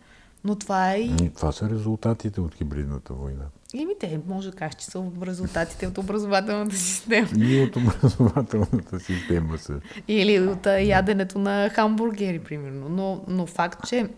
но 0.45 0.55
това 0.55 0.93
е 0.93 0.99
и... 0.99 1.31
Това 1.37 1.53
са 1.53 1.71
резултатите 1.71 2.41
от 2.41 2.55
хибридната 2.55 3.15
война. 3.15 3.45
Ими 3.75 3.93
те, 4.01 4.21
може 4.27 4.51
да 4.51 4.57
кажеш, 4.57 4.75
че 4.75 4.87
са 4.87 5.05
резултатите 5.27 5.87
от 5.87 5.99
образователната 5.99 6.77
система. 6.77 7.29
И 7.37 7.63
от 7.63 7.77
образователната 7.77 9.01
система 9.01 9.59
са. 9.59 9.81
Или 10.09 10.41
от 10.41 10.67
яденето 10.67 11.39
на 11.39 11.71
хамбургери, 11.71 12.39
примерно. 12.39 12.89
Но, 12.89 13.25
но 13.29 13.47
факт, 13.47 13.89
че 13.89 14.09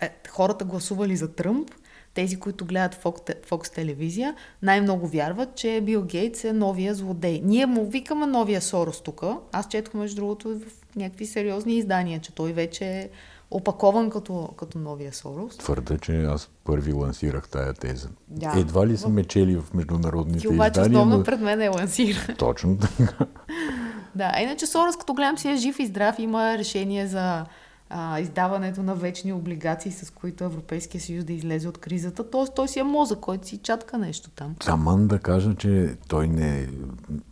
е, 0.00 0.10
хората 0.28 0.64
гласували 0.64 1.16
за 1.16 1.32
Тръмп, 1.34 1.70
тези, 2.18 2.36
които 2.36 2.64
гледат 2.64 2.94
Fox, 2.94 3.44
Fox 3.48 3.74
телевизия, 3.74 4.34
най-много 4.62 5.06
вярват, 5.06 5.54
че 5.54 5.80
Бил 5.80 6.02
Гейтс 6.02 6.44
е 6.44 6.52
новия 6.52 6.94
злодей. 6.94 7.40
Ние 7.44 7.66
му 7.66 7.90
викаме 7.90 8.26
новия 8.26 8.60
Сорос 8.60 9.00
тук. 9.00 9.22
Аз 9.52 9.68
четох, 9.68 9.94
между 9.94 10.16
другото, 10.16 10.48
в 10.48 10.96
някакви 10.96 11.26
сериозни 11.26 11.76
издания, 11.76 12.20
че 12.20 12.34
той 12.34 12.52
вече 12.52 12.84
е 12.84 13.08
опакован 13.50 14.10
като, 14.10 14.48
като 14.56 14.78
новия 14.78 15.12
Сорос. 15.12 15.56
Твърда, 15.56 15.98
че 15.98 16.22
аз 16.22 16.50
първи 16.64 16.92
лансирах 16.92 17.48
тая 17.48 17.72
теза. 17.72 18.08
Да. 18.28 18.52
Едва 18.56 18.86
ли 18.86 18.96
са 18.96 19.08
ме 19.08 19.24
чели 19.24 19.56
в 19.56 19.74
международните 19.74 20.40
Ти 20.40 20.48
обаче 20.48 20.68
издания, 20.68 20.98
основно 20.98 21.18
но... 21.18 21.24
пред 21.24 21.40
мен 21.40 21.60
е 21.60 21.68
лансира. 21.68 22.34
Точно 22.38 22.78
така. 22.78 23.26
да, 24.14 24.32
иначе 24.42 24.66
Сорос, 24.66 24.96
като 24.96 25.14
гледам 25.14 25.38
си 25.38 25.48
е 25.48 25.56
жив 25.56 25.78
и 25.78 25.86
здрав, 25.86 26.18
има 26.18 26.58
решение 26.58 27.06
за 27.06 27.44
а, 27.90 28.20
издаването 28.20 28.82
на 28.82 28.94
вечни 28.94 29.32
облигации, 29.32 29.92
с 29.92 30.10
които 30.10 30.44
Европейския 30.44 31.00
съюз 31.00 31.24
да 31.24 31.32
излезе 31.32 31.68
от 31.68 31.78
кризата. 31.78 32.30
Тоест 32.30 32.52
той 32.54 32.68
си 32.68 32.78
е 32.78 32.82
мозък, 32.82 33.20
който 33.20 33.48
си 33.48 33.58
чатка 33.58 33.98
нещо 33.98 34.30
там. 34.30 34.56
Саман 34.62 35.06
да 35.06 35.18
кажа, 35.18 35.54
че 35.54 35.96
той 36.08 36.28
не, 36.28 36.68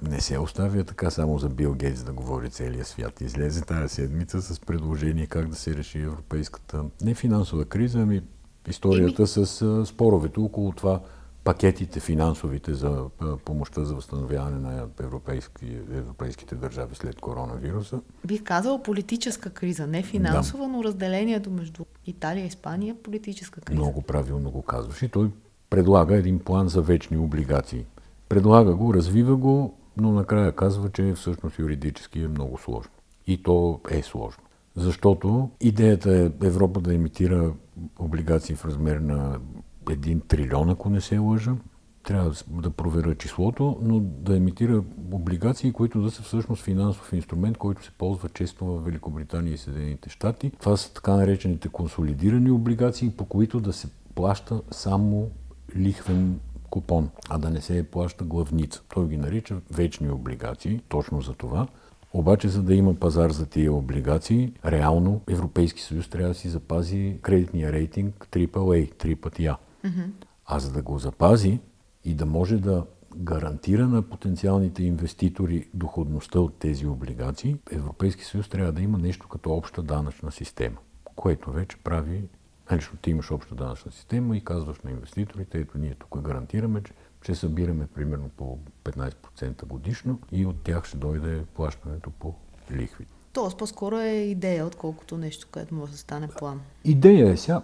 не 0.02 0.20
се 0.20 0.38
оставя 0.38 0.84
така 0.84 1.10
само 1.10 1.38
за 1.38 1.48
Бил 1.48 1.74
Гейтс 1.74 2.02
да 2.02 2.12
говори 2.12 2.50
целия 2.50 2.84
свят. 2.84 3.20
Излезе 3.20 3.60
тази 3.60 3.94
седмица 3.94 4.42
с 4.42 4.60
предложение 4.60 5.26
как 5.26 5.48
да 5.48 5.56
се 5.56 5.74
реши 5.74 5.98
европейската 5.98 6.84
не 7.02 7.14
финансова 7.14 7.64
криза, 7.64 8.00
ами 8.00 8.22
историята 8.68 9.22
Еми... 9.22 9.46
с 9.46 9.86
споровете 9.86 10.40
около 10.40 10.72
това 10.72 11.00
пакетите 11.46 12.00
финансовите 12.00 12.74
за 12.74 13.04
помощта 13.44 13.84
за 13.84 13.94
възстановяване 13.94 14.58
на 14.58 14.88
европейски, 15.00 15.66
европейските 15.92 16.54
държави 16.54 16.94
след 16.94 17.20
коронавируса. 17.20 18.00
Бих 18.26 18.42
казала 18.42 18.82
политическа 18.82 19.50
криза, 19.50 19.86
не 19.86 20.02
финансова, 20.02 20.64
да. 20.64 20.68
но 20.68 20.84
разделението 20.84 21.50
между 21.50 21.84
Италия 22.06 22.44
и 22.44 22.46
Испания 22.46 22.92
е 22.98 23.02
политическа 23.02 23.60
криза. 23.60 23.80
Много 23.80 24.02
правилно 24.02 24.50
го 24.50 24.62
казваш. 24.62 25.02
И 25.02 25.08
той 25.08 25.30
предлага 25.70 26.16
един 26.16 26.38
план 26.38 26.68
за 26.68 26.82
вечни 26.82 27.16
облигации. 27.16 27.84
Предлага 28.28 28.74
го, 28.74 28.94
развива 28.94 29.36
го, 29.36 29.74
но 29.96 30.12
накрая 30.12 30.52
казва, 30.52 30.90
че 30.90 31.12
всъщност 31.12 31.58
юридически 31.58 32.20
е 32.22 32.28
много 32.28 32.58
сложно. 32.58 32.92
И 33.26 33.42
то 33.42 33.80
е 33.90 34.02
сложно. 34.02 34.42
Защото 34.76 35.50
идеята 35.60 36.16
е 36.16 36.46
Европа 36.46 36.80
да 36.80 36.94
имитира 36.94 37.52
облигации 37.98 38.54
в 38.54 38.64
размер 38.64 38.96
на 38.96 39.38
един 39.90 40.20
трилион, 40.20 40.70
ако 40.70 40.90
не 40.90 41.00
се 41.00 41.18
лъжа. 41.18 41.56
Трябва 42.02 42.32
да 42.48 42.70
проверя 42.70 43.14
числото, 43.14 43.78
но 43.82 44.00
да 44.00 44.36
емитира 44.36 44.82
облигации, 45.12 45.72
които 45.72 46.02
да 46.02 46.10
са 46.10 46.22
всъщност 46.22 46.62
финансов 46.62 47.12
инструмент, 47.12 47.58
който 47.58 47.84
се 47.84 47.90
ползва 47.90 48.28
често 48.28 48.64
в 48.64 48.84
Великобритания 48.84 49.54
и 49.54 49.58
Съединените 49.58 50.10
щати. 50.10 50.50
Това 50.60 50.76
са 50.76 50.94
така 50.94 51.12
наречените 51.12 51.68
консолидирани 51.68 52.50
облигации, 52.50 53.10
по 53.10 53.24
които 53.24 53.60
да 53.60 53.72
се 53.72 53.88
плаща 54.14 54.62
само 54.70 55.30
лихвен 55.76 56.40
купон, 56.70 57.10
а 57.28 57.38
да 57.38 57.50
не 57.50 57.60
се 57.60 57.82
плаща 57.82 58.24
главница. 58.24 58.82
Той 58.94 59.08
ги 59.08 59.16
нарича 59.16 59.56
вечни 59.70 60.10
облигации, 60.10 60.80
точно 60.88 61.20
за 61.20 61.32
това. 61.32 61.66
Обаче, 62.12 62.48
за 62.48 62.62
да 62.62 62.74
има 62.74 62.94
пазар 62.94 63.30
за 63.30 63.46
тия 63.46 63.72
облигации, 63.72 64.52
реално 64.64 65.20
Европейски 65.28 65.82
съюз 65.82 66.08
трябва 66.08 66.28
да 66.28 66.34
си 66.34 66.48
запази 66.48 67.18
кредитния 67.22 67.72
рейтинг 67.72 68.28
AAA, 68.30 68.98
три 68.98 69.16
пъти 69.16 69.46
А. 69.46 69.56
Mm-hmm. 69.84 70.10
А 70.46 70.58
за 70.58 70.72
да 70.72 70.82
го 70.82 70.98
запази 70.98 71.60
и 72.04 72.14
да 72.14 72.26
може 72.26 72.56
да 72.56 72.86
гарантира 73.16 73.88
на 73.88 74.02
потенциалните 74.02 74.82
инвеститори 74.82 75.68
доходността 75.74 76.40
от 76.40 76.58
тези 76.58 76.86
облигации, 76.86 77.56
Европейски 77.70 78.24
съюз 78.24 78.48
трябва 78.48 78.72
да 78.72 78.82
има 78.82 78.98
нещо 78.98 79.28
като 79.28 79.50
обща 79.50 79.82
данъчна 79.82 80.32
система, 80.32 80.76
което 81.16 81.52
вече 81.52 81.76
прави 81.76 82.28
Нали, 82.70 82.80
защото 82.80 82.96
ти 82.96 83.10
имаш 83.10 83.30
обща 83.30 83.54
данъчна 83.54 83.92
система 83.92 84.36
и 84.36 84.44
казваш 84.44 84.80
на 84.80 84.90
инвеститорите, 84.90 85.58
ето 85.58 85.78
ние 85.78 85.94
тук 85.94 86.20
гарантираме, 86.20 86.82
че 86.82 86.92
ще 87.22 87.34
събираме 87.34 87.86
примерно 87.86 88.28
по 88.28 88.58
15% 88.84 89.66
годишно 89.66 90.20
и 90.32 90.46
от 90.46 90.62
тях 90.62 90.84
ще 90.84 90.96
дойде 90.96 91.44
плащането 91.54 92.10
по 92.10 92.34
лихви. 92.72 93.06
Тоест 93.32 93.58
по-скоро 93.58 93.98
е 93.98 94.10
идея, 94.10 94.66
отколкото 94.66 95.18
нещо, 95.18 95.48
което 95.52 95.74
може 95.74 95.92
да 95.92 95.98
стане 95.98 96.28
план. 96.28 96.60
Идея 96.84 97.30
е 97.30 97.36
сега. 97.36 97.62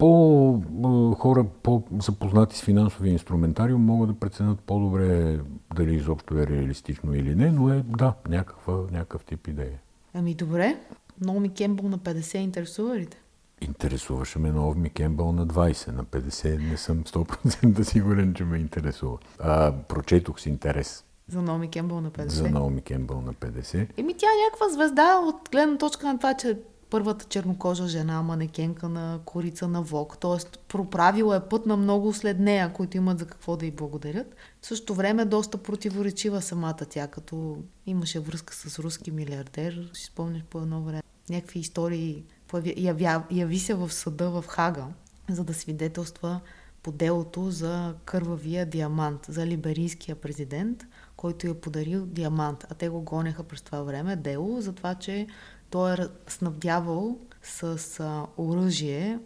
По 0.00 1.14
хора, 1.18 1.44
по-запознати 1.62 2.56
с 2.56 2.62
финансовия 2.62 3.12
инструментариум, 3.12 3.84
могат 3.84 4.08
да 4.08 4.20
преценят 4.20 4.60
по-добре 4.60 5.38
дали 5.74 5.94
изобщо 5.94 6.38
е 6.38 6.46
реалистично 6.46 7.14
или 7.14 7.34
не, 7.34 7.50
но 7.50 7.72
е 7.72 7.84
да, 7.86 8.14
някаква, 8.28 8.74
някакъв 8.74 9.24
тип 9.24 9.48
идея. 9.48 9.78
Ами 10.14 10.34
добре, 10.34 10.76
Номи 11.20 11.54
Кембъл 11.54 11.88
на 11.88 11.98
50 11.98 12.36
интересува 12.36 12.96
ли 12.96 13.06
те? 13.06 13.16
Интересуваше 13.60 14.38
ме 14.38 14.52
Наоми 14.52 14.90
Кембъл 14.90 15.32
на 15.32 15.46
20, 15.46 15.92
на 15.92 16.04
50 16.04 16.70
не 16.70 16.76
съм 16.76 17.04
100% 17.04 17.82
сигурен, 17.82 18.34
че 18.34 18.44
ме 18.44 18.58
интересува. 18.58 19.18
А, 19.38 19.72
прочетох 19.72 20.40
с 20.40 20.46
интерес. 20.46 21.04
За 21.28 21.42
Наоми 21.42 21.70
Кембъл 21.70 22.00
на 22.00 22.10
50? 22.10 22.26
За 22.26 22.50
Наоми 22.50 22.82
Кембъл 22.82 23.20
на 23.20 23.34
50. 23.34 23.88
Еми 23.96 24.14
тя 24.16 24.26
е 24.26 24.44
някаква 24.44 24.68
звезда 24.68 25.16
от 25.16 25.48
гледна 25.52 25.78
точка 25.78 26.06
на 26.06 26.18
това, 26.18 26.34
че 26.34 26.58
първата 26.90 27.24
чернокожа 27.24 27.88
жена, 27.88 28.22
манекенка 28.22 28.88
на 28.88 29.20
корица 29.24 29.68
на 29.68 29.82
Вок, 29.82 30.18
т.е. 30.18 30.58
проправила 30.68 31.36
е 31.36 31.48
път 31.48 31.66
на 31.66 31.76
много 31.76 32.12
след 32.12 32.38
нея, 32.38 32.72
които 32.72 32.96
имат 32.96 33.18
за 33.18 33.26
какво 33.26 33.56
да 33.56 33.66
й 33.66 33.70
благодарят. 33.70 34.34
В 34.62 34.66
същото 34.66 34.94
време 34.94 35.24
доста 35.24 35.58
противоречива 35.58 36.42
самата 36.42 36.76
тя, 36.90 37.06
като 37.06 37.56
имаше 37.86 38.20
връзка 38.20 38.54
с 38.54 38.78
руски 38.78 39.10
милиардер, 39.10 39.90
си 39.92 40.04
спомняш 40.04 40.42
по 40.42 40.58
едно 40.58 40.82
време. 40.82 41.02
Някакви 41.30 41.58
истории 41.58 42.24
явя, 42.76 43.22
яви 43.30 43.58
се 43.58 43.74
в 43.74 43.92
съда 43.92 44.30
в 44.30 44.44
Хага, 44.48 44.86
за 45.30 45.44
да 45.44 45.54
свидетелства 45.54 46.40
по 46.82 46.92
делото 46.92 47.50
за 47.50 47.94
кървавия 48.04 48.66
диамант, 48.66 49.26
за 49.28 49.46
либерийския 49.46 50.16
президент, 50.16 50.86
който 51.16 51.46
е 51.46 51.54
подарил 51.54 52.06
диамант. 52.06 52.66
А 52.70 52.74
те 52.74 52.88
го 52.88 53.02
гонеха 53.02 53.42
през 53.42 53.62
това 53.62 53.82
време 53.82 54.16
дело, 54.16 54.60
за 54.60 54.72
това, 54.72 54.94
че 54.94 55.26
той 55.70 55.92
е 55.92 55.96
снабдявал 56.28 57.18
с 57.42 58.00
а, 58.00 58.26
оръжие 58.38 59.18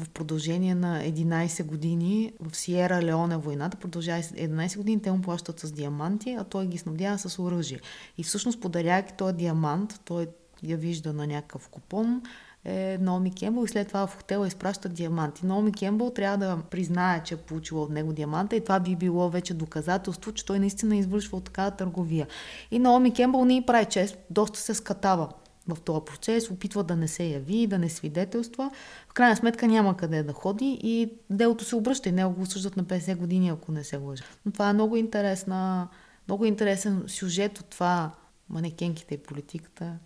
в 0.00 0.08
продължение 0.08 0.74
на 0.74 1.02
11 1.02 1.64
години 1.64 2.32
в 2.40 2.56
Сиера 2.56 3.02
Леоне 3.02 3.36
войната 3.36 3.76
продължава 3.76 4.22
11 4.22 4.76
години, 4.76 5.02
те 5.02 5.12
му 5.12 5.22
плащат 5.22 5.60
с 5.60 5.72
диаманти, 5.72 6.36
а 6.40 6.44
той 6.44 6.66
ги 6.66 6.78
снабдява 6.78 7.18
с 7.18 7.38
оръжие. 7.38 7.80
И 8.18 8.22
всъщност 8.22 8.60
подаряйки 8.60 9.12
този 9.12 9.36
диамант, 9.36 10.00
той 10.04 10.26
я 10.62 10.76
вижда 10.76 11.12
на 11.12 11.26
някакъв 11.26 11.68
купон, 11.68 12.22
е 12.64 12.98
Наоми 13.00 13.34
Кембъл 13.34 13.64
и 13.64 13.68
след 13.68 13.88
това 13.88 14.06
в 14.06 14.16
хотела 14.16 14.46
изпраща 14.46 14.88
диаманти. 14.88 15.46
Наоми 15.46 15.72
Кембъл 15.72 16.10
трябва 16.10 16.38
да 16.38 16.62
признае, 16.70 17.22
че 17.22 17.34
е 17.34 17.36
получила 17.36 17.82
от 17.82 17.90
него 17.90 18.12
диаманта 18.12 18.56
и 18.56 18.60
това 18.60 18.80
би 18.80 18.96
било 18.96 19.30
вече 19.30 19.54
доказателство, 19.54 20.32
че 20.32 20.44
той 20.44 20.58
наистина 20.58 20.96
извършва 20.96 21.40
такава 21.40 21.70
търговия. 21.70 22.26
И 22.70 22.78
Наоми 22.78 23.12
Кембъл 23.14 23.44
не 23.44 23.66
прави 23.66 23.84
чест, 23.84 24.18
доста 24.30 24.58
се 24.58 24.74
скатава 24.74 25.28
в 25.74 25.80
този 25.80 26.04
процес, 26.04 26.50
опитва 26.50 26.84
да 26.84 26.96
не 26.96 27.08
се 27.08 27.24
яви, 27.24 27.66
да 27.66 27.78
не 27.78 27.88
свидетелства. 27.88 28.70
В 29.08 29.12
крайна 29.12 29.36
сметка 29.36 29.68
няма 29.68 29.96
къде 29.96 30.22
да 30.22 30.32
ходи 30.32 30.78
и 30.82 31.12
делото 31.30 31.64
се 31.64 31.76
обръща 31.76 32.08
и 32.08 32.12
него 32.12 32.32
го 32.32 32.42
осъждат 32.42 32.76
на 32.76 32.84
50 32.84 33.16
години, 33.16 33.48
ако 33.48 33.72
не 33.72 33.84
се 33.84 33.96
лъжа. 33.96 34.24
Но 34.46 34.52
това 34.52 34.70
е 34.70 34.72
много 34.72 34.96
интересна, 34.96 35.88
много 36.28 36.44
интересен 36.44 37.04
сюжет 37.06 37.58
от 37.58 37.66
това 37.66 38.10
манекенките 38.48 39.14
и 39.14 39.18
политиката, 39.18 39.98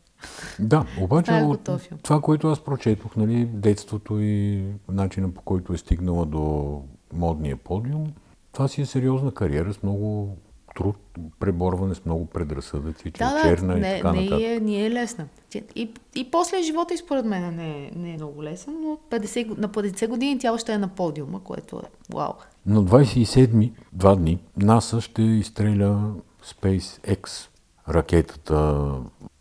да, 0.58 0.86
обаче 1.00 1.32
от 1.32 1.70
това, 2.02 2.20
което 2.20 2.48
аз 2.48 2.64
прочетох, 2.64 3.16
нали, 3.16 3.44
детството 3.44 4.20
и 4.20 4.64
начина 4.88 5.30
по 5.30 5.42
който 5.42 5.72
е 5.72 5.78
стигнала 5.78 6.26
до 6.26 6.82
модния 7.12 7.56
подиум, 7.56 8.12
това 8.52 8.68
си 8.68 8.82
е 8.82 8.86
сериозна 8.86 9.32
кариера 9.34 9.74
с 9.74 9.82
много 9.82 10.36
труд, 10.74 10.96
преборване 11.40 11.94
с 11.94 12.04
много 12.04 12.26
предразсъдъци, 12.26 13.10
че 13.10 13.18
да, 13.18 13.40
е 13.40 13.42
черна 13.42 13.74
не, 13.74 13.88
и 13.88 13.96
така 13.96 14.12
не 14.12 14.20
нататък. 14.20 14.46
Е, 14.46 14.60
не 14.60 14.86
е 14.86 14.90
лесна. 14.90 15.26
И, 15.74 15.90
и 16.14 16.30
после 16.30 16.62
живота 16.62 16.94
и 16.94 16.96
според 16.96 17.24
мен 17.24 17.56
не 17.56 17.86
е, 17.86 17.90
не 17.96 18.10
е 18.10 18.16
много 18.16 18.42
лесен, 18.42 18.74
но 18.80 19.18
50, 19.18 19.58
на 19.58 19.68
50 19.68 20.08
години 20.08 20.38
тя 20.38 20.52
още 20.52 20.72
е 20.72 20.78
на 20.78 20.88
подиума, 20.88 21.40
което 21.44 21.76
е 21.76 22.14
вау. 22.14 22.32
На 22.66 22.82
27 22.82 23.72
два 23.92 24.16
дни 24.16 24.38
НАСА 24.56 25.00
ще 25.00 25.22
изстреля 25.22 26.14
SpaceX 26.44 27.48
ракетата 27.88 28.90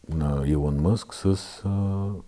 на 0.10 0.44
Илон 0.46 0.82
Мъск 0.82 1.14
с 1.14 1.38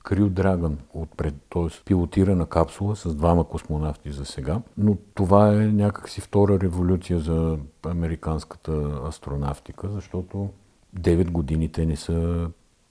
Крил 0.04 0.30
Драгън 0.30 0.78
отпред, 0.94 1.36
т.е. 1.50 1.84
пилотирана 1.86 2.46
капсула 2.46 2.96
с 2.96 3.16
двама 3.16 3.44
космонавти 3.44 4.12
за 4.12 4.26
сега. 4.26 4.62
Но 4.78 4.98
това 5.14 5.54
е 5.54 5.68
някакси 5.68 6.22
втора 6.22 6.60
революция 6.60 7.20
за 7.20 7.58
американската 7.86 9.02
астронавтика, 9.08 9.90
защото 9.90 10.50
9 11.00 11.32
години 11.32 11.70
те 11.70 11.86
не 11.86 11.96
са 11.96 12.50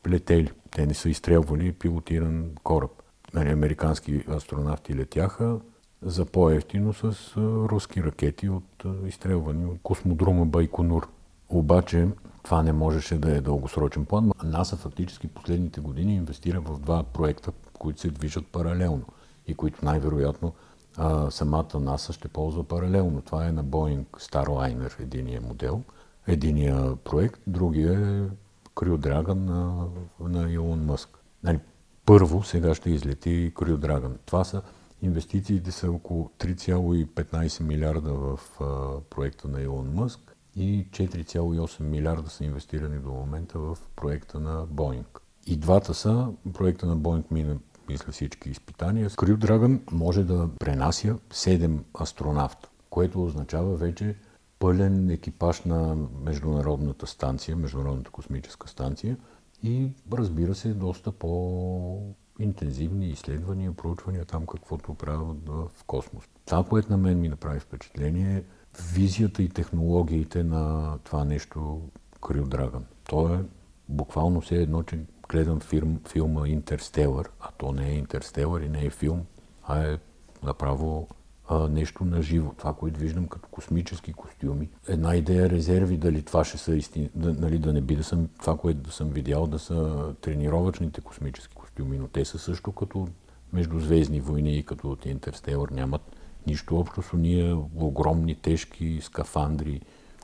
летели. 0.09 0.51
Те 0.71 0.87
не 0.87 0.95
са 0.95 1.09
изстрелвали 1.09 1.73
пилотиран 1.73 2.51
кораб. 2.63 2.91
Нали, 3.35 3.51
американски 3.51 4.25
астронавти 4.37 4.95
летяха 4.95 5.59
за 6.03 6.25
по-ефтино 6.25 6.93
с 6.93 7.37
руски 7.71 8.03
ракети 8.03 8.49
от 8.49 8.85
изстрелвани 9.07 9.67
от 9.67 9.79
космодрома 9.83 10.47
Байконур. 10.47 11.09
Обаче 11.49 12.09
това 12.45 12.63
не 12.63 12.73
можеше 12.73 13.19
да 13.19 13.37
е 13.37 13.41
дългосрочен 13.41 14.05
план. 14.05 14.31
НАСА 14.45 14.77
фактически 14.77 15.29
последните 15.29 15.81
години 15.81 16.15
инвестира 16.15 16.61
в 16.61 16.79
два 16.79 17.03
проекта, 17.03 17.53
които 17.79 18.01
се 18.01 18.11
движат 18.11 18.47
паралелно 18.47 19.05
и 19.47 19.55
които 19.55 19.85
най-вероятно 19.85 20.53
а, 20.97 21.31
самата 21.31 21.81
НАСА 21.81 22.13
ще 22.13 22.29
ползва 22.29 22.65
паралелно. 22.65 23.23
Това 23.23 23.47
е 23.47 23.53
на 23.53 23.65
Boeing 23.65 24.05
Starliner, 24.05 25.01
единия 25.01 25.41
модел, 25.41 25.83
единия 26.27 26.97
проект, 26.97 27.41
другия 27.47 27.93
е 27.93 28.29
Crew 28.75 28.97
Dragon 28.97 29.35
на, 29.35 29.87
на 30.21 30.53
Илон 30.53 30.85
Мъск. 30.85 31.19
Нали, 31.43 31.61
първо 32.07 32.43
сега 32.43 32.75
ще 32.75 32.91
излети 32.91 33.53
Crew 33.55 33.77
Dragon. 33.77 34.13
Това 34.27 34.45
са 34.45 34.63
инвестициите 35.03 35.73
са 35.73 35.91
около 35.91 36.31
3,15 36.39 37.63
милиарда 37.63 38.13
в 38.13 38.39
а, 38.61 39.01
проекта 39.11 39.49
на 39.49 39.63
Илон 39.63 39.95
Мъск 39.95 40.34
и 40.57 40.87
4,8 40.91 41.81
милиарда 41.81 42.31
са 42.31 42.45
инвестирани 42.45 42.99
до 42.99 43.11
момента 43.11 43.59
в 43.59 43.79
проекта 43.97 44.41
на 44.41 44.67
Боинг. 44.71 45.21
И 45.47 45.57
двата 45.57 45.95
са, 45.95 46.29
проекта 46.53 46.87
на 46.87 46.97
Боинг 46.97 47.31
мина 47.31 47.57
мисля 47.89 48.13
всички 48.13 48.51
изпитания. 48.51 49.11
Crew 49.11 49.37
Dragon 49.37 49.93
може 49.93 50.25
да 50.25 50.49
пренася 50.61 51.19
7 51.31 51.79
астронавта, 52.01 52.69
което 52.91 53.25
означава 53.25 53.77
вече 53.77 54.17
пълен 54.59 55.11
екипаж 55.11 55.63
на 55.63 55.97
Международната 56.25 57.07
станция, 57.07 57.57
Международната 57.57 58.11
космическа 58.11 58.69
станция 58.69 59.17
и 59.63 59.91
разбира 60.13 60.55
се 60.55 60.75
доста 60.75 61.13
по-интензивни 61.13 63.09
изследвания, 63.09 63.73
проучвания 63.73 64.25
там 64.25 64.47
каквото 64.47 64.95
правят 64.95 65.49
в 65.49 65.71
космос. 65.87 66.25
Това, 66.47 66.65
което 66.65 66.91
на 66.91 66.97
мен 66.97 67.21
ми 67.21 67.29
направи 67.29 67.61
впечатление 67.61 68.37
е 68.37 68.43
визията 68.93 69.43
и 69.43 69.49
технологиите 69.49 70.45
на 70.45 70.95
това 71.05 71.25
нещо 71.25 71.81
Крил 72.21 72.45
Драгън. 72.45 72.85
То 73.09 73.35
е 73.35 73.39
буквално 73.89 74.41
все 74.41 74.57
едно, 74.57 74.83
че 74.83 74.99
гледам 75.29 75.61
фирм, 75.61 76.01
филма 76.09 76.49
Интерстелър, 76.49 77.31
а 77.41 77.49
то 77.59 77.73
не 77.73 77.89
е 77.89 77.95
Интерстелър 77.95 78.61
и 78.61 78.69
не 78.69 78.85
е 78.85 78.91
филм, 78.91 79.23
а 79.63 79.83
е 79.83 79.99
направо 80.43 81.09
а, 81.49 81.69
нещо 81.69 82.05
на 82.05 82.23
живо. 82.23 82.53
Това, 82.57 82.75
което 82.75 83.01
виждам 83.01 83.27
като 83.27 83.49
космически 83.49 84.13
костюми. 84.13 84.69
Една 84.89 85.17
идея 85.17 85.51
резерви, 85.51 85.97
дали 85.97 86.23
това 86.23 86.45
ще 86.45 86.59
са 86.59 86.77
истини, 86.77 87.11
да, 87.15 87.35
нали, 87.35 87.59
да 87.59 87.73
не 87.73 87.81
би 87.81 87.97
да 87.97 88.05
съм 88.05 88.29
това, 88.41 88.57
което 88.57 88.81
да 88.81 88.91
съм 88.91 89.09
видял, 89.09 89.47
да 89.47 89.59
са 89.59 90.15
тренировъчните 90.21 91.01
космически 91.01 91.55
костюми, 91.55 91.99
но 91.99 92.09
те 92.09 92.25
са 92.25 92.39
също 92.39 92.73
като 92.73 93.09
междузвездни 93.53 94.21
войни 94.21 94.57
и 94.57 94.63
като 94.63 94.91
от 94.91 95.07
Интерстелър 95.07 95.69
нямат 95.69 96.14
нищо 96.47 96.77
общо 96.77 97.03
с 97.03 97.13
уния 97.13 97.57
огромни, 97.77 98.35
тежки 98.35 98.99
скафандри. 99.03 99.81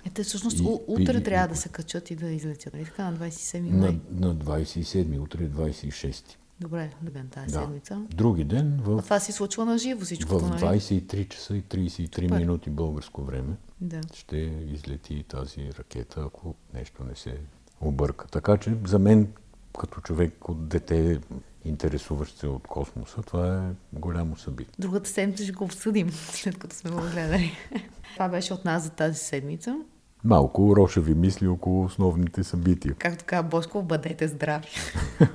Е, 0.06 0.10
те 0.10 0.22
всъщност 0.22 0.58
И- 0.58 0.66
утре 0.86 1.16
и- 1.18 1.22
трябва 1.22 1.46
и- 1.46 1.48
да 1.48 1.56
се 1.56 1.68
качат 1.68 2.10
и 2.10 2.16
да 2.16 2.30
излетят. 2.30 2.74
Нали 2.74 2.84
така, 2.84 3.04
на 3.04 3.12
27 3.12 3.60
На, 3.70 3.78
май. 3.78 4.00
на 4.10 4.34
27, 4.34 5.18
утре 5.18 5.44
е 5.44 5.48
26. 5.48 6.36
Добре, 6.60 6.90
бе, 7.02 7.20
тази 7.24 7.46
Да. 7.46 7.60
седмица. 7.60 8.02
Други 8.10 8.44
ден 8.44 8.80
А 8.80 8.82
в, 8.82 9.02
това 9.02 9.20
си 9.20 9.32
случва 9.32 9.64
на 9.64 9.78
живо 9.78 10.00
всичко. 10.00 10.38
в 10.38 10.48
нали? 10.50 10.60
23 10.60 11.28
часа 11.28 11.56
и 11.56 11.62
33 11.62 12.26
Супер. 12.26 12.38
минути 12.38 12.70
българско 12.70 13.22
време 13.22 13.56
Да. 13.80 14.00
ще 14.14 14.36
излети 14.68 15.24
тази 15.28 15.72
ракета, 15.78 16.20
ако 16.26 16.54
нещо 16.74 17.04
не 17.04 17.14
се 17.14 17.36
обърка. 17.80 18.26
Така 18.26 18.56
че 18.56 18.74
за 18.86 18.98
мен, 18.98 19.32
като 19.80 20.00
човек 20.00 20.48
от 20.48 20.68
дете, 20.68 21.20
интересуващ 21.64 22.38
се 22.38 22.46
от 22.46 22.66
космоса, 22.66 23.22
това 23.22 23.56
е 23.56 23.98
голямо 23.98 24.36
събитие. 24.36 24.74
Другата 24.78 25.10
седмица 25.10 25.42
ще 25.44 25.52
го 25.52 25.64
обсъдим, 25.64 26.10
след 26.32 26.58
като 26.58 26.76
сме 26.76 26.90
го 26.90 27.00
гледали. 27.00 27.52
Това 28.14 28.28
беше 28.28 28.54
от 28.54 28.64
нас 28.64 28.82
за 28.82 28.90
тази 28.90 29.18
седмица. 29.18 29.76
Малко 30.24 30.76
рошеви 30.76 31.14
мисли 31.14 31.46
около 31.46 31.84
основните 31.84 32.44
събития. 32.44 32.94
Както 32.98 33.24
каза 33.26 33.42
Бошко, 33.42 33.82
бъдете 33.82 34.28
здрави. 34.28 34.68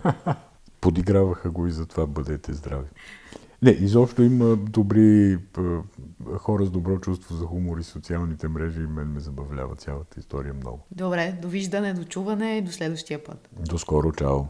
Подиграваха 0.82 1.52
го 1.52 1.68
и 1.68 1.72
затова 1.72 2.06
бъдете 2.06 2.54
здрави. 2.54 2.88
Не, 3.62 3.72
изобщо 3.72 4.24
има 4.24 4.56
добри 4.56 5.38
хора 6.38 6.66
с 6.66 6.70
добро 6.70 7.00
чувство 7.00 7.36
за 7.36 7.46
хумор 7.46 7.78
и 7.78 7.84
социалните 7.84 8.48
мрежи 8.48 8.82
и 8.82 8.88
мен 8.88 9.08
ме 9.08 9.20
забавлява 9.20 9.76
цялата 9.76 10.20
история 10.20 10.54
много. 10.54 10.80
Добре, 10.92 11.40
довиждане, 11.42 11.94
дочуване 11.94 12.58
и 12.58 12.62
до 12.62 12.72
следващия 12.72 13.24
път. 13.24 13.50
До 13.60 13.78
скоро, 13.78 14.12
чао! 14.12 14.42